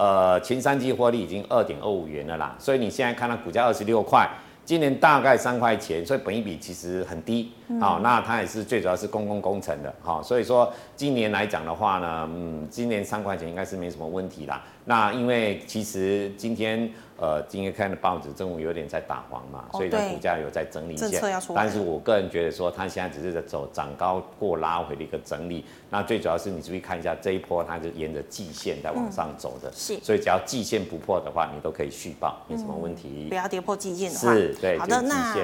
[0.00, 4.26] 呃，前三季获利已经二点二五元了啦，所以你现在看到股价二十六块，
[4.64, 7.52] 今年大概三块钱，所以本益比其实很低。
[7.78, 14.64] 好、那它也是最主要是公共工程的，好、哦，所以说今年来讲的话呢，嗯，今年三块钱应该是没什么问题啦。
[14.86, 16.90] 那因为其实今天。
[17.22, 21.38] 呃，今天看的报纸，政府有点在打黄嘛，所以它股价有在整理一下。
[21.54, 25.62] 但是我个人觉得说，它现在只是在走涨高过拉回的一个整理。
[25.90, 29.68] 那最主要是你注意看一下这一波，它是沿着季线在往上走的。
[29.68, 29.98] 嗯、是。
[30.02, 33.26] 所以只要季线不破的话，你都可以续报，没什么问题。
[33.26, 34.32] 嗯、不要跌破季线的话。
[34.32, 34.78] 是，对。
[34.78, 35.36] 好的，那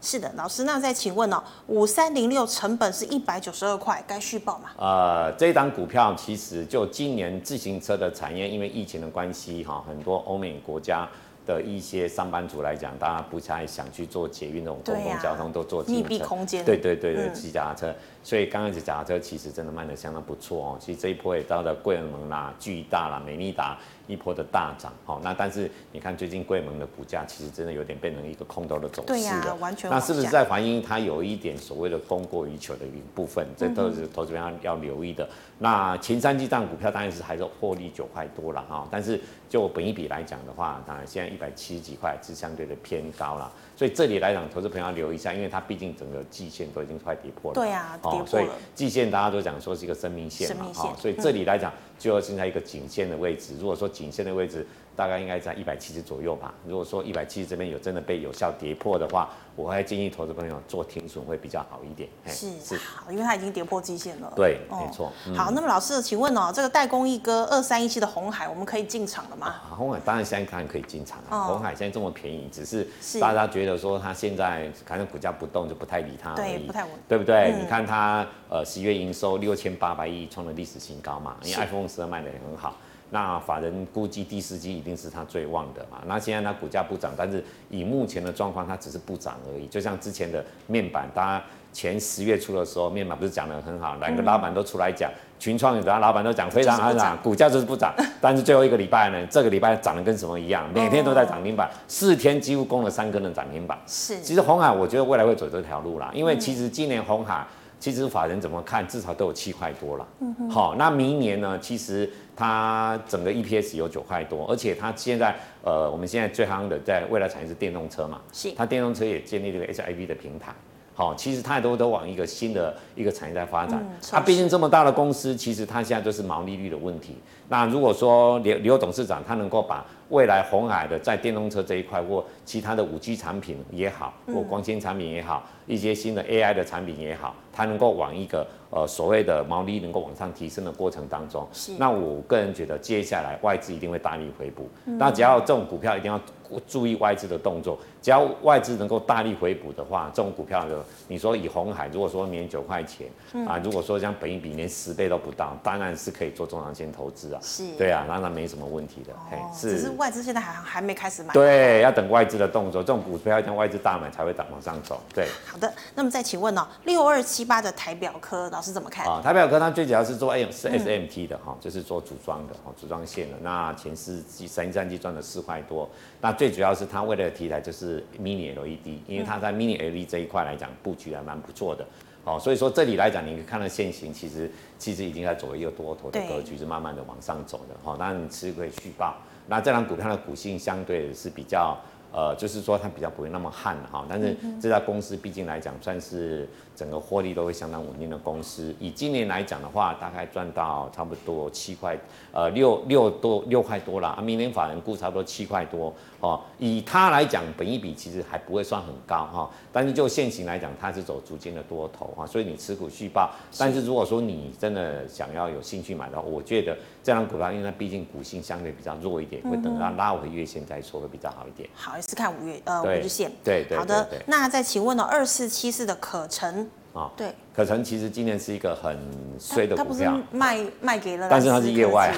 [0.00, 4.70] 是的，老师，那再请问哦，五三零六成本是一百九十二块，该续报吗？
[4.76, 11.08] 呃，这一档股票其实就今年自行车的产业，因为疫情的关系哈，很多欧美国家。
[11.46, 15.84] 的一些上班族来讲，大家不太想去做捷运那种公共交通，都坐。
[15.84, 16.64] 密闭空间。
[16.64, 17.94] 对对对对，骑脚踏车。
[18.24, 20.78] 所以刚开始脚踏车其实真的卖的相当不错哦。
[20.80, 24.90] 其实这一波也到了贵人盟啦、巨大啦、美利达一波的大涨。
[25.04, 29.18] 哦，那但是你看最近贵人盟的股价其实真的有点变成一个空头的走势了。
[29.18, 29.90] 对呀，完全。
[29.90, 33.46] 那是不是在反映它有一点所谓的供过于求的一部分？
[33.56, 35.28] 这都是投资人要要留意的。
[35.58, 43.52] 那前三季档股票当然是还是获利九块多了哈，但是就本一比来讲的话，当然现在一百七十几块是相对的偏高了。
[43.76, 47.54] 所以这里来讲，投资朋友要留意一下，因为它毕竟整个季线都已经快跌破了。
[47.54, 48.26] 对啊，跌破了。
[48.26, 53.54] 所以季线大家都讲说是一个生命线嘛，哈，所以这里来讲就要现在一个颈线的位置。
[53.58, 54.66] 如果说颈线的位置。
[54.96, 56.54] 大概应该在一百七十左右吧。
[56.66, 62.08] 如果说一百七十这边有真的被有效跌破的话，我还建议投资朋友做停损会比较好一点。
[62.26, 64.32] 是是好，因为它已经跌破基线了。
[64.34, 65.12] 对，哦、没错。
[65.26, 69.46] 嗯、好，那么老师，请问哦，这个代工一哥二三一七的红海，我们可以进场了吗？
[69.46, 71.24] 啊、红海当然现在看可以进场了。
[71.30, 72.86] 鸿、哦、海现在这么便宜，只是
[73.20, 76.34] 大家觉得说它现在反正股价不动就不太理它。
[76.34, 76.90] 对，不太稳。
[77.08, 77.52] 对不对？
[77.52, 81.36] 嗯、你看它呃十月营收六千八百亿，创了历史新高嘛。
[81.42, 82.76] 因为 iPhone 十二卖的也很好。
[83.14, 86.02] 那法人估计第四季一定是它最旺的嘛？
[86.04, 89.68] 那现在它股价不涨，但是以目前的状况，它只是不涨而已。
[89.68, 97.94] 就像之前的面板，大家前十月初的时候，面板不是讲得很好，两个老板都出来讲，群创有的老板都讲非常好涨，股价就是不涨。
[98.20, 100.68] 但是最后一个礼拜呢，这个礼拜涨得跟什么一样？
[100.74, 103.78] 每天都在涨停板，四天几乎攻了三根的涨停板。
[103.86, 107.46] 是，其实红海我觉得未来会走这条路啦，因为其实今年红海。
[107.84, 110.08] 其实法人怎么看，至少都有七块多了。
[110.20, 110.48] 嗯哼。
[110.48, 111.58] 好，那明年呢？
[111.58, 118.22] 其实它整个 EPS 有九块多，而且它现在呃，我们现在最夯的在未来产业是电动车嘛。
[118.32, 118.50] 是。
[118.52, 120.54] 它电动车也建立这个 HIV 的平台。
[120.94, 123.84] 好，其实太多都往一个新的一个产业在发展。
[124.10, 127.16] 它毕竟这么大的公司，其实它现在就是毛利率的问题。
[127.48, 137.34] 那如果说刘刘董事长他能够把未来红海的在电动车这一块或其他的五 G 产品也好，或光纤产品也好，一些新的 AI 的产品也好。
[137.52, 144.68] 它能够往一个呃所谓的毛利能够往上提升的过程当中，是那我个人觉得接下来外资一定会大力回补。
[144.86, 146.20] 嗯、那只要这种股票一定要
[146.66, 157.40] 注意外资的动作，只要外资能够大力回补的话，这种股票的你说以红海，如果说年九块钱、嗯、啊，如果说像本益比连十倍都不到，当然是可以做中长线投资啊。
[157.42, 159.12] 是，对啊，当然没什么问题的。
[159.12, 161.32] 哦、嘿，是，只是外资现在还还没开始买。
[161.32, 165.00] 对，要等外资的动作，这种股票要等外资大买才会往上走。
[165.14, 167.74] 对，好的，那么再请问哦，六二七八的。
[167.74, 169.20] 台表科老师怎么看啊？
[169.22, 173.36] 台表科它最主要是做 M 是 SMT 的哈、嗯，就是做组装的哈，组装线的。
[173.42, 175.86] 那前四季、三三季赚了四块多。
[176.20, 181.86] 那最主要是它未来的题材就是 Mini LED，因为它在 Mini LED 这一块来讲布局还蛮不错的。
[182.24, 187.74] 哦，所以说这里来讲，你可以看到现行其实其实已经在走一个多头的格局，是慢慢的往上走的。
[187.84, 189.16] 哈，当然你吃可以续报。
[189.46, 191.76] 那这张股票的股性相对是比较。
[192.14, 198.72] 呃，就是说它比较不会那么旱哈，但是这家公司毕竟来讲算是整个获利都会相当稳定的公司。
[198.78, 201.98] 以今年来讲的话，大概赚到差不多七块，
[202.32, 204.10] 呃六六多六块多啦。
[204.10, 206.40] 啊，明年法人估差不多七块多哦。
[206.60, 213.28] 以它来讲，本益比其实还不会算很高哈，但是就现行来讲，它是走逐渐的多头哈，所以你持股续报。
[213.58, 221.68] 但是如果说你真的想要有兴趣买的话，我觉得这张股票因为它毕竟股性相对比较弱一点，会等它拉回月线再说会比较好一点。
[221.74, 221.94] 好。
[222.08, 224.06] 是看五月呃五日线，对对，好的。
[224.26, 228.96] 那再请问呢，二四七四的可成啊，对，可成其实今年是一个很
[229.38, 232.14] 衰的股票，它不是卖卖给了，但是它是业外，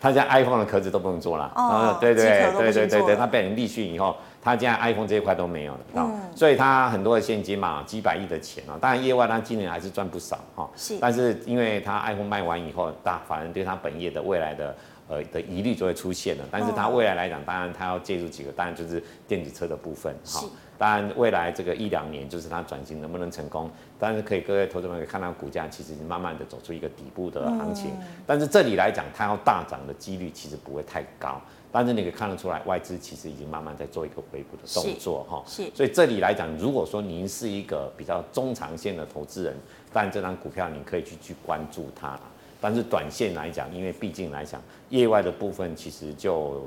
[0.00, 14.74] 它现在 iPhone 的壳子都不能做了，哦，对对对对对对，它被人立讯以后，它现在 iPhone 这一块都没有了，嗯，所以它很多的现金嘛，几百亿的钱啊，当然业外它今年还是赚不少哈，是，但是因为它 iPhone 卖完以后，大反而对他本业的未来的。
[15.08, 20.42] 呃的疑虑就会出现了，但是它未来来讲，当然它要介入几个，当然就是电子车的部分，哈，
[20.78, 27.90] 当然未来这个一两年就是它转型能不能成功，但是可以各位投资者可以看到股价其实慢慢的走出一个底部的行情，
[28.26, 31.40] 但是这里来讲它要大涨的几率其实不会太高，
[31.70, 39.54] 但是你可以看得出来外资其实已经慢慢在做一个回补的动作，哈，是，所以这里来讲，如果说您是一个比较中长线的投资人，
[39.92, 42.18] 但这张股票你可以去去关注它。
[42.64, 44.58] 但是短线来讲，因为毕竟来讲，
[44.88, 46.66] 业外的部分其实就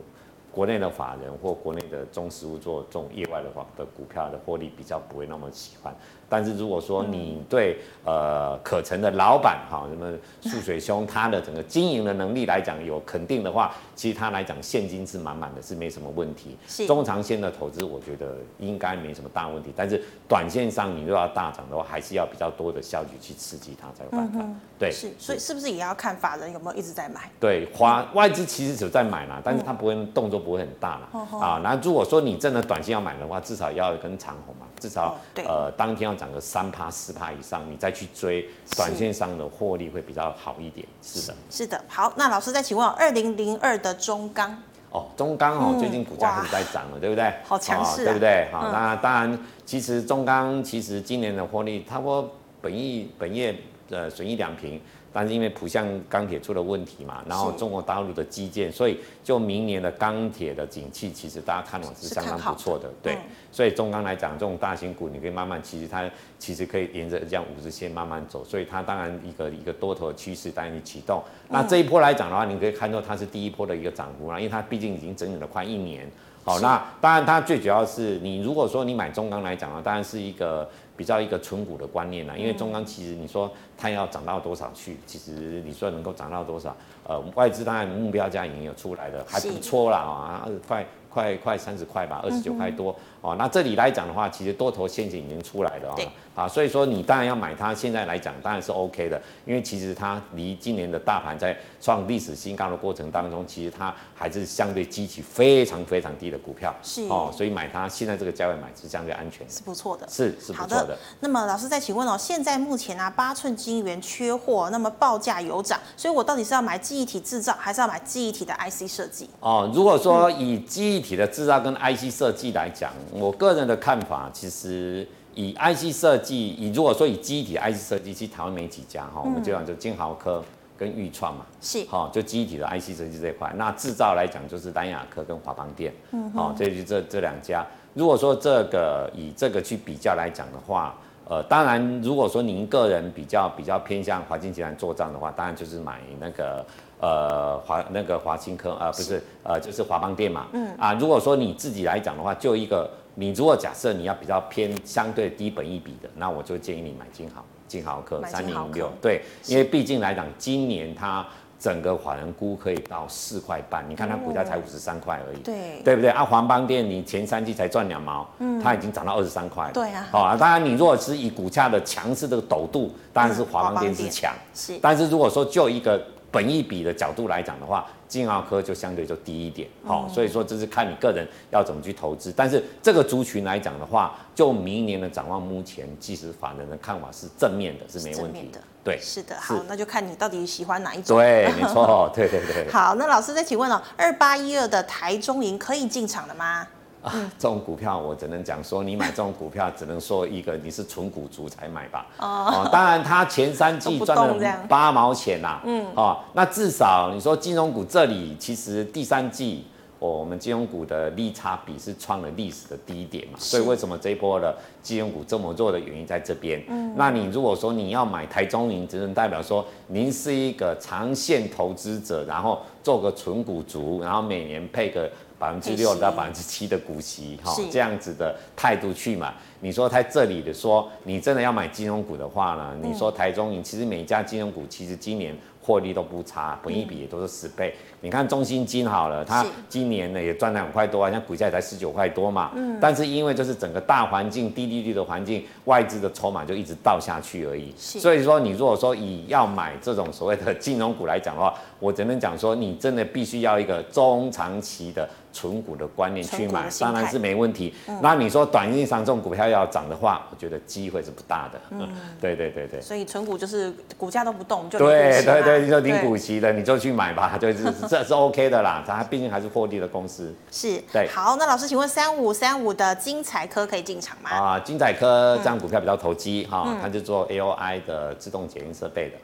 [0.57, 5.95] 国内的法人或国内的中实物做这种业外的话的股票的获利比较不会那么喜欢。
[6.29, 16.57] 但是如果说你对呃可成的老板哈什么素水兄他的整个经营的能力来讲有肯定的话，其实他来讲现金是满满的，是没什么问题。
[16.67, 19.71] 是中长线的投资，我觉得应该没什么大问题。
[19.75, 24.39] 但是短线上你如果要大涨的话，还是要比较多的效率去刺激它才有办法。
[24.41, 27.29] 嗯、对，是，所以是不是也要看法人有没有一直在买？
[27.39, 31.09] 对，华外资其实只在买嘛，但是他不会动作不会很大啦。
[31.13, 36.17] 嗯、啊，那如果说你真的短线要买的话，至少要跟长红嘛，至少、嗯、呃当天要。
[36.17, 40.83] 涨个三趴四趴以上，你再去追，短线上的获利会比较好一点。
[41.03, 41.79] 是的，是的。
[41.87, 44.57] 好，那老师再请问，二零零二的中钢
[44.89, 47.31] 哦，中钢哦，最近股价开始在涨了，对不对？
[47.43, 48.49] 好强势，对不对？
[48.51, 52.27] 好，那当然，其实中钢其实今年的获利，差不多
[52.59, 53.55] 本益本业
[53.91, 54.81] 呃损益两平。
[55.11, 63.13] 但是因为浦项钢铁出了问题嘛，然后中国大陆的基建，所以就明年的钢铁的景气，其实大家看法是相当不错的，对。
[63.13, 63.19] 嗯、
[63.51, 71.23] 所以中钢来讲，这种大型股，你可以慢慢，其实它其实可以沿着这样五十线慢慢走，所以它当然一个一个多头的趋势带你启动。
[71.49, 76.09] 那这一波来讲的话，你可以看到它是第一波的一个涨幅啦，因为它毕竟已经整理了快一年。
[76.43, 80.69] 好，那当然它最主要是你如果说你买中钢来讲啊，当然是一个。
[80.97, 86.75] 比较一个存股的观念啦，因为中钢其实你说它要涨到多少去，其实你说能够涨到多少，
[87.07, 92.95] 呃，外资当然目标价已经有出来的，还不错啦啊，快快快三十块吧，二十九块多。
[93.21, 97.73] 哦，那这里来讲的话，其实多头陷阱已经出来了啊，啊，所以说你当然要买它。
[97.73, 110.87] 现在来讲当然是 OK 的，因为其实它离今年的大盘在创历史新高的过程当中，其实它还是相对基期非常非常低的股票，是哦，所以买它现在这个价位买是相对安全，是不错的，是是不错的。
[110.87, 119.29] 的那么老师再请问哦，现在目前啊八寸晶圆缺货，那么报价有涨，所以我到底是要买记忆体制造，还是要买记忆体的 IC 设计？
[119.39, 130.43] 哦，如果说以记忆体的制造跟 IC 设计来讲，我个人的看法，其实以 IC 设计，以如果说以记忆体 IC 设计，其实台湾没几家哈，我们就讲就金豪科
[130.77, 133.51] 跟裕创嘛，是，好，就记忆体的 IC 设计这一块。
[133.55, 137.65] 那制造来讲，就是南亚科跟华邦电，嗯，好，这就这这两家。
[137.93, 140.95] 如果说这个以这个去比较来讲的话，
[141.27, 146.65] 呃，当然，如果说您个人比较比较偏向华金集团做账的话，当然就是买那个。
[146.99, 150.47] 呃，华那个华新科，呃，不是，是呃，就是华邦电嘛。
[150.53, 150.75] 嗯。
[150.79, 158.91] 啊，如果说你自己来讲的话，就一个，你如果假设你要比较偏相对低本一比的，那我就建议你买金豪，金豪科三零零六。
[158.99, 161.23] 对，因为毕竟来讲，今年它
[161.59, 165.37] 整个法人估可以到四块半，你看它股价才五十三块而已。
[165.43, 165.79] 对。
[165.85, 166.09] 对不对？
[166.09, 169.69] 啊，华邦电你前三季才赚两毛，嗯，它已经涨到二十三块。
[169.71, 170.07] 对啊。
[170.11, 174.33] 好啊，当然你如果是以股价的强势这个陡度，当然是华邦电是强。
[174.55, 174.79] 是。
[174.81, 176.03] 但是如果说就一个。
[176.37, 182.31] 本益比的角度来讲的话，晶豪科就相对就低一点，好、嗯，所以说这是看你个人要怎么去投资。
[182.31, 188.59] 但是这个族群来讲的话，就明年的展望，目前即使法人的看法是正面的，是没问题的。
[188.83, 191.17] 对，是的，好，那就看你到底喜欢哪一种。
[191.17, 192.69] 对，没错，对对对。
[192.71, 196.67] 好，那老师再请问了，二八一二的台中银可以进场了吗？
[197.07, 202.05] 啊，这种股票我只能讲说，你买这种股票只能说一个你是纯股族才买吧。
[202.19, 205.59] 哦，当然它前三季赚了八毛钱呐。
[205.63, 205.85] 嗯。
[205.95, 209.65] 哦，那至少你说金融股这里其实第三季。
[209.99, 216.63] 哦，我们金融股的利差比是创了历史的低点嘛，所以为什么这一波的金融股这么弱的原因在这边。
[216.69, 225.09] 嗯，那你如果说你要买台中银，只能代表说您是一个长线投资者，然后做个纯股族，然后每年配个
[225.39, 229.33] 百分之六到百分之七的股息，哈，这样子的态度去买。
[229.59, 232.77] 你说在这里的说，你真的要买金融股的话呢？
[232.81, 235.35] 你说台中银，其实每一家金融股其实今年。
[235.59, 237.75] 获利都不差，本益比也都是十倍。
[237.91, 242.51] 嗯、你看中信金好了，它今年呢也赚了两块多啊，像股价才十九块多嘛。
[242.55, 242.77] 嗯。
[242.79, 247.73] 但是因为就是整个大环境低利率的环境，外资的筹码就一直倒下去而已。
[247.77, 247.99] 是。
[247.99, 255.07] 所以说，你如果说以要买这种所谓的金融股来讲的话，我只能讲说，你真的必须要一个中长期的。
[255.33, 257.71] 存股的观念去买，当然是没问题。
[257.85, 261.59] 嗯、那你说短线上这种股票要涨的话，我觉得机会是不大的。
[261.69, 261.87] 嗯，
[262.19, 262.81] 对对对对。
[262.81, 268.83] 所以存股就是股价都不动就对对对，你就领股息的，你就去买吧， 就是这是 OK 的啦。
[268.85, 270.33] 它毕竟还是获利的公司。
[270.51, 270.81] 是。
[270.91, 271.07] 对。
[271.07, 274.29] 好，那老师，请问三五三五的精彩科可以进场吗？
[274.29, 279.17] 啊，精彩科这样股票比较投机哈，它就做 AOI 的自动检验设备的。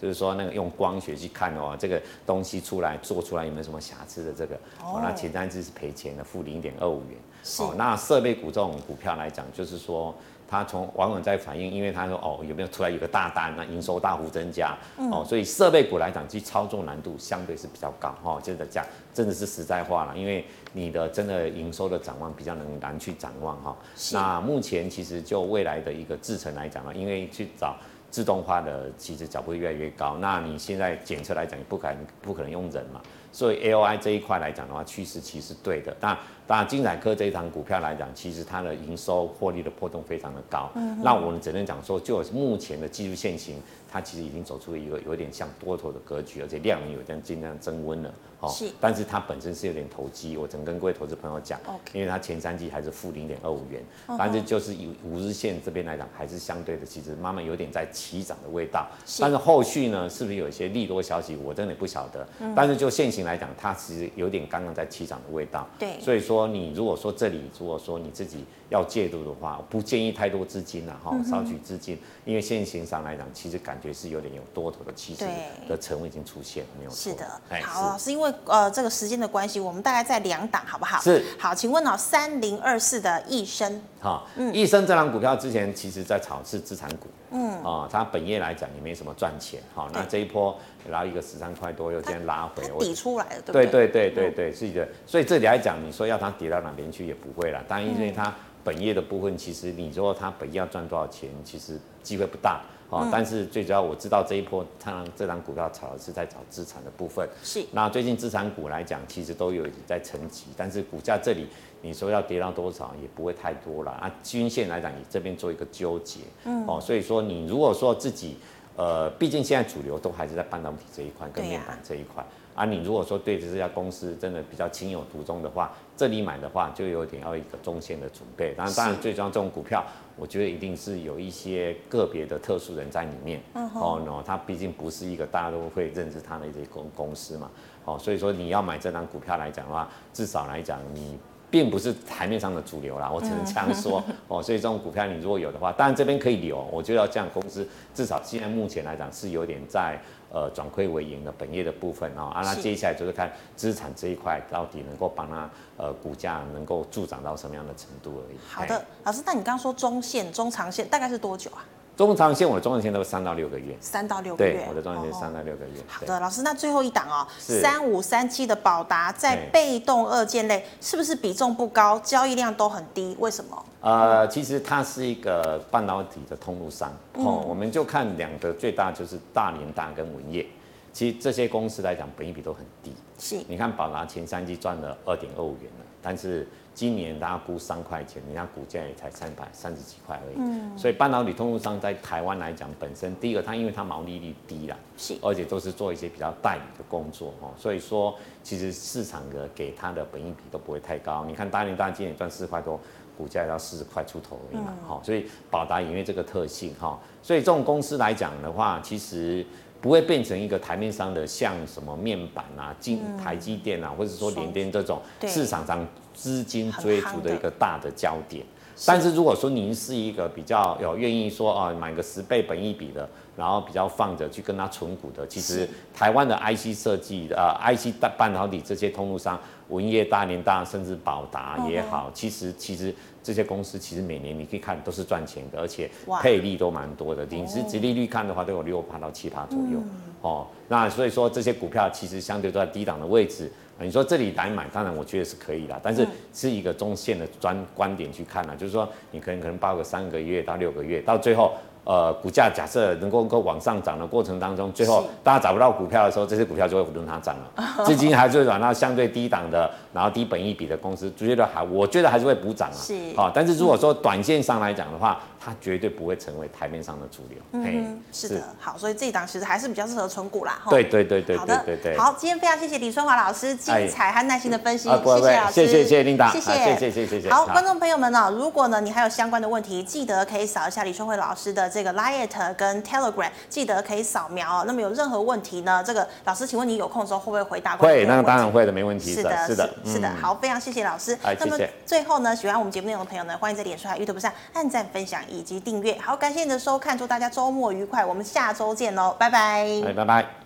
[0.00, 7.18] 就是说，那个用光学去看哦，这个东西出来做出来有没有什么瑕疵的这个哦，那前三只是赔钱的，负零点二五元。
[7.44, 10.14] 是哦，那设备股这种股票来讲，就是说
[10.50, 18.40] 它从往往在反映，因为它说哦有没有出来有个大单，那营收大幅增加，嗯、哦，所以设备股来讲，其实操作难度相对是比较高哈。
[18.42, 18.84] 真的讲，
[19.14, 23.76] 真的是实在话了，因为你的真的营收的展望比较能难去展望哈。
[23.94, 27.76] 是那目前其实就未来的一个制程来讲呢，因为去找。
[28.10, 33.00] 自动化的其实脚步越来越高，那你现在检测来讲，不可能不可能用人嘛，
[33.32, 35.96] 所以 AOI 这一块来讲的话，趋势其实对的。
[36.00, 40.68] 那当然，金彩科这一档股票来讲，其实它的营收获利的波动非常的高。
[40.74, 48.12] 嗯，那我们只能讲说，就目前的技术线型，它其实已经走出一个有点像多头的格局，而且量能有在尽量增温了。
[48.40, 51.60] 哦，是，但是它本身是有点投机，我曾跟各位投资朋友讲.
[51.92, 54.16] 因为它前三季还是负零点二五元，uh.
[54.18, 58.88] 但是就是以五日线这边来讲，还是相对的，其实慢慢有点在起涨的味道。
[59.04, 62.26] 是，但是后续呢，是不是有一些利多消息，我真的不晓得。
[62.40, 65.68] 嗯，但是就现行来讲，它其实有点刚刚在起涨的味道。
[65.78, 68.44] 对，所以说你如果说这里，如果说你自己。
[68.70, 75.26] 要介入的话，不建议太多资金了哈，少取资金，因为现行上来讲，其实感觉是有点有多头的气势
[75.68, 77.10] 的成分已经出现，没有错。
[77.10, 81.00] 是的，好，老师，因为呃这个时间的关系，我们大概在两档好不好？
[81.00, 81.22] 是。
[81.38, 90.56] 好，请问哦，三零二四的益生，好，益生这档股票之前其实在炒是资产股，嗯，啊，它本业来讲也没什么赚钱，好，那这一波
[90.90, 93.88] 拉一个十三块多，又今天拉回，抵出来了，对对？
[93.88, 98.32] 对对对，是的，所以这里来讲，你说要它跌到哪边去也不会了，当然因为它。
[98.64, 103.08] 本业的部分，其实你说它本业要赚多少钱，其实机会不大哦。
[103.10, 107.28] 但是最主要，我知道这一波它这档股票炒的是在炒资产的部分。
[107.42, 107.64] 是。
[107.72, 111.46] 那最近资产股来讲，其实都有在沉寂，但是股价这里
[111.82, 114.10] 你说要跌到多少，也不会太多了啊。
[114.22, 116.20] 均线来讲，你这边做一个纠结。
[116.44, 116.66] 嗯。
[116.66, 118.36] 哦，所以说你如果说自己，
[118.76, 122.24] 呃，毕竟现在主流都还是在半导体这一块跟面板这一块。
[122.54, 128.54] 啊，你如果说对这家公司真的比较情有独钟的话，这里买的话就有点要一个中线的准备。
[128.54, 129.84] 当然，当然最重要这种股票，
[130.16, 133.38] 我觉得一定是有一些个别的特殊人在里面。
[133.52, 137.50] 哦，no，它毕竟不是一个大家都会认识它的一些公公司嘛。
[137.84, 141.18] 哦，所以说你要买这张股票来讲的话，至少来讲你
[141.50, 143.10] 并不是台面上的主流啦。
[143.10, 144.02] 我只能这样说。
[144.28, 146.66] 哦，所以这种股票你如果有的话，当然这边可以留。
[146.72, 149.98] 我觉得这样公司至少现在目前来讲是有点在。
[150.32, 158.38] 呃，转亏为盈的本业的部分哦，啊，那接下来就是看资产这一块到底能够帮它呃股价能够助长到什么样的程度而已。
[158.48, 161.66] 好的，老师，那你刚刚说中线、中长线大概是多久啊？
[162.06, 163.76] 中长线，我的中长线都是三到六个月。
[163.78, 164.52] 三到六个月。
[164.54, 165.72] 对，我的中长线三到六个月。
[165.86, 173.14] 好的，老师，那最后一档哦，三五三七的宝达在被动二件类是不是比重不高，交易量都很低？
[173.18, 173.64] 为什么？
[173.82, 180.46] 呃，其实它是一个半导体的通路商哦，我们就看两个最大就是大连大跟文业，
[180.94, 182.94] 其实这些公司来讲，本益比都很低。
[183.18, 186.48] 是，你看宝达前三季赚了二点二五元了，但是。
[186.74, 190.36] 今年大家估三块钱，人家股价也才三百三十几块而已。
[190.38, 201.24] 嗯，所以半导体通路商在台湾来讲，本身第一个它因为它毛利率低啦，是，而且都是做一些比较代理的工作哦，所以说其实市场的给它的本益比都不会太高。
[201.26, 202.80] 你看大联大今年赚四块多，
[203.18, 204.72] 股价也要四十块出头而已嘛。
[204.86, 209.44] 好，所以宝达因为这个特性哈，所以这种公司来讲的话，其实。
[209.82, 215.82] 不会变成一个台面上的像什么面板啊、金台积电啊，或者说联电这种市场上
[216.20, 218.44] 资金追逐的一个大的焦点。
[218.86, 235.90] 但是如果说您是一个比较有愿意说啊买个十倍本益比的，然后比较放着去跟它存股的，其实台湾的 IC 设计呃 IC 半半导体这些通路商，文业、大联大甚至宝达也好，其实其实这些公司其实每年你可以看都是赚钱的，而且
[236.22, 237.26] 配利都蛮多的。
[237.28, 239.78] 你是殖利率看的话，都有六趴到七趴左右
[240.22, 240.46] 哦。
[240.68, 243.52] 那所以说这些股票其实相对都在低档的位置。
[243.80, 251.54] 你说这里来买，当然我觉得是可以的，但是是一个中线的专观点去看啊，就是说你可能可能抱个三个月到六个月，到最后。
[251.84, 257.84] 呃，股价假设能够够往上涨的过程当中，最后大家找不到股票的时候，这些股票就会轮它涨了。
[257.84, 262.76] 资金还是会转到相对低档的，然后低本益比的公司，觉得还我觉得还是会补涨啊。
[262.76, 262.94] 是。
[263.16, 267.38] 好，但是如果说短线上来讲的话，它绝对不会成为台面上的主流。
[267.52, 268.42] 嗯，是的。
[268.60, 270.60] 好，所以这一档其实还是比较适合存股啦。
[270.68, 271.96] 对对对对对对对。
[271.96, 277.30] 好，今天非常谢谢李春华老师精彩和耐心的分析，谢谢老师，谢谢谢谢琳达，谢谢谢谢谢谢。
[277.30, 284.64] 好，观众朋友们呢，如果呢你还有相关的问题，记得可以扫一下李春慧老师的这个 Lite 跟 Telegram，记得可以扫描哦。
[284.66, 285.82] 那么有任何问题呢？
[285.86, 287.76] 这个老师，请问你有空的时候会不会回答？
[287.76, 289.14] 会，那当然会的，没问题。
[289.14, 290.10] 是的，是的，是的。
[290.20, 291.16] 好，非常谢谢老师。
[291.38, 291.56] 那么
[291.86, 295.96] 最后呢，喜欢我们节目内容的朋友呢，欢迎在脸书和 YouTube 上按赞、分享以及订阅。
[295.98, 299.66] 好，感谢你的收看，祝大家周末愉快，我们下周见喽，拜拜。
[299.94, 300.39] 拜拜。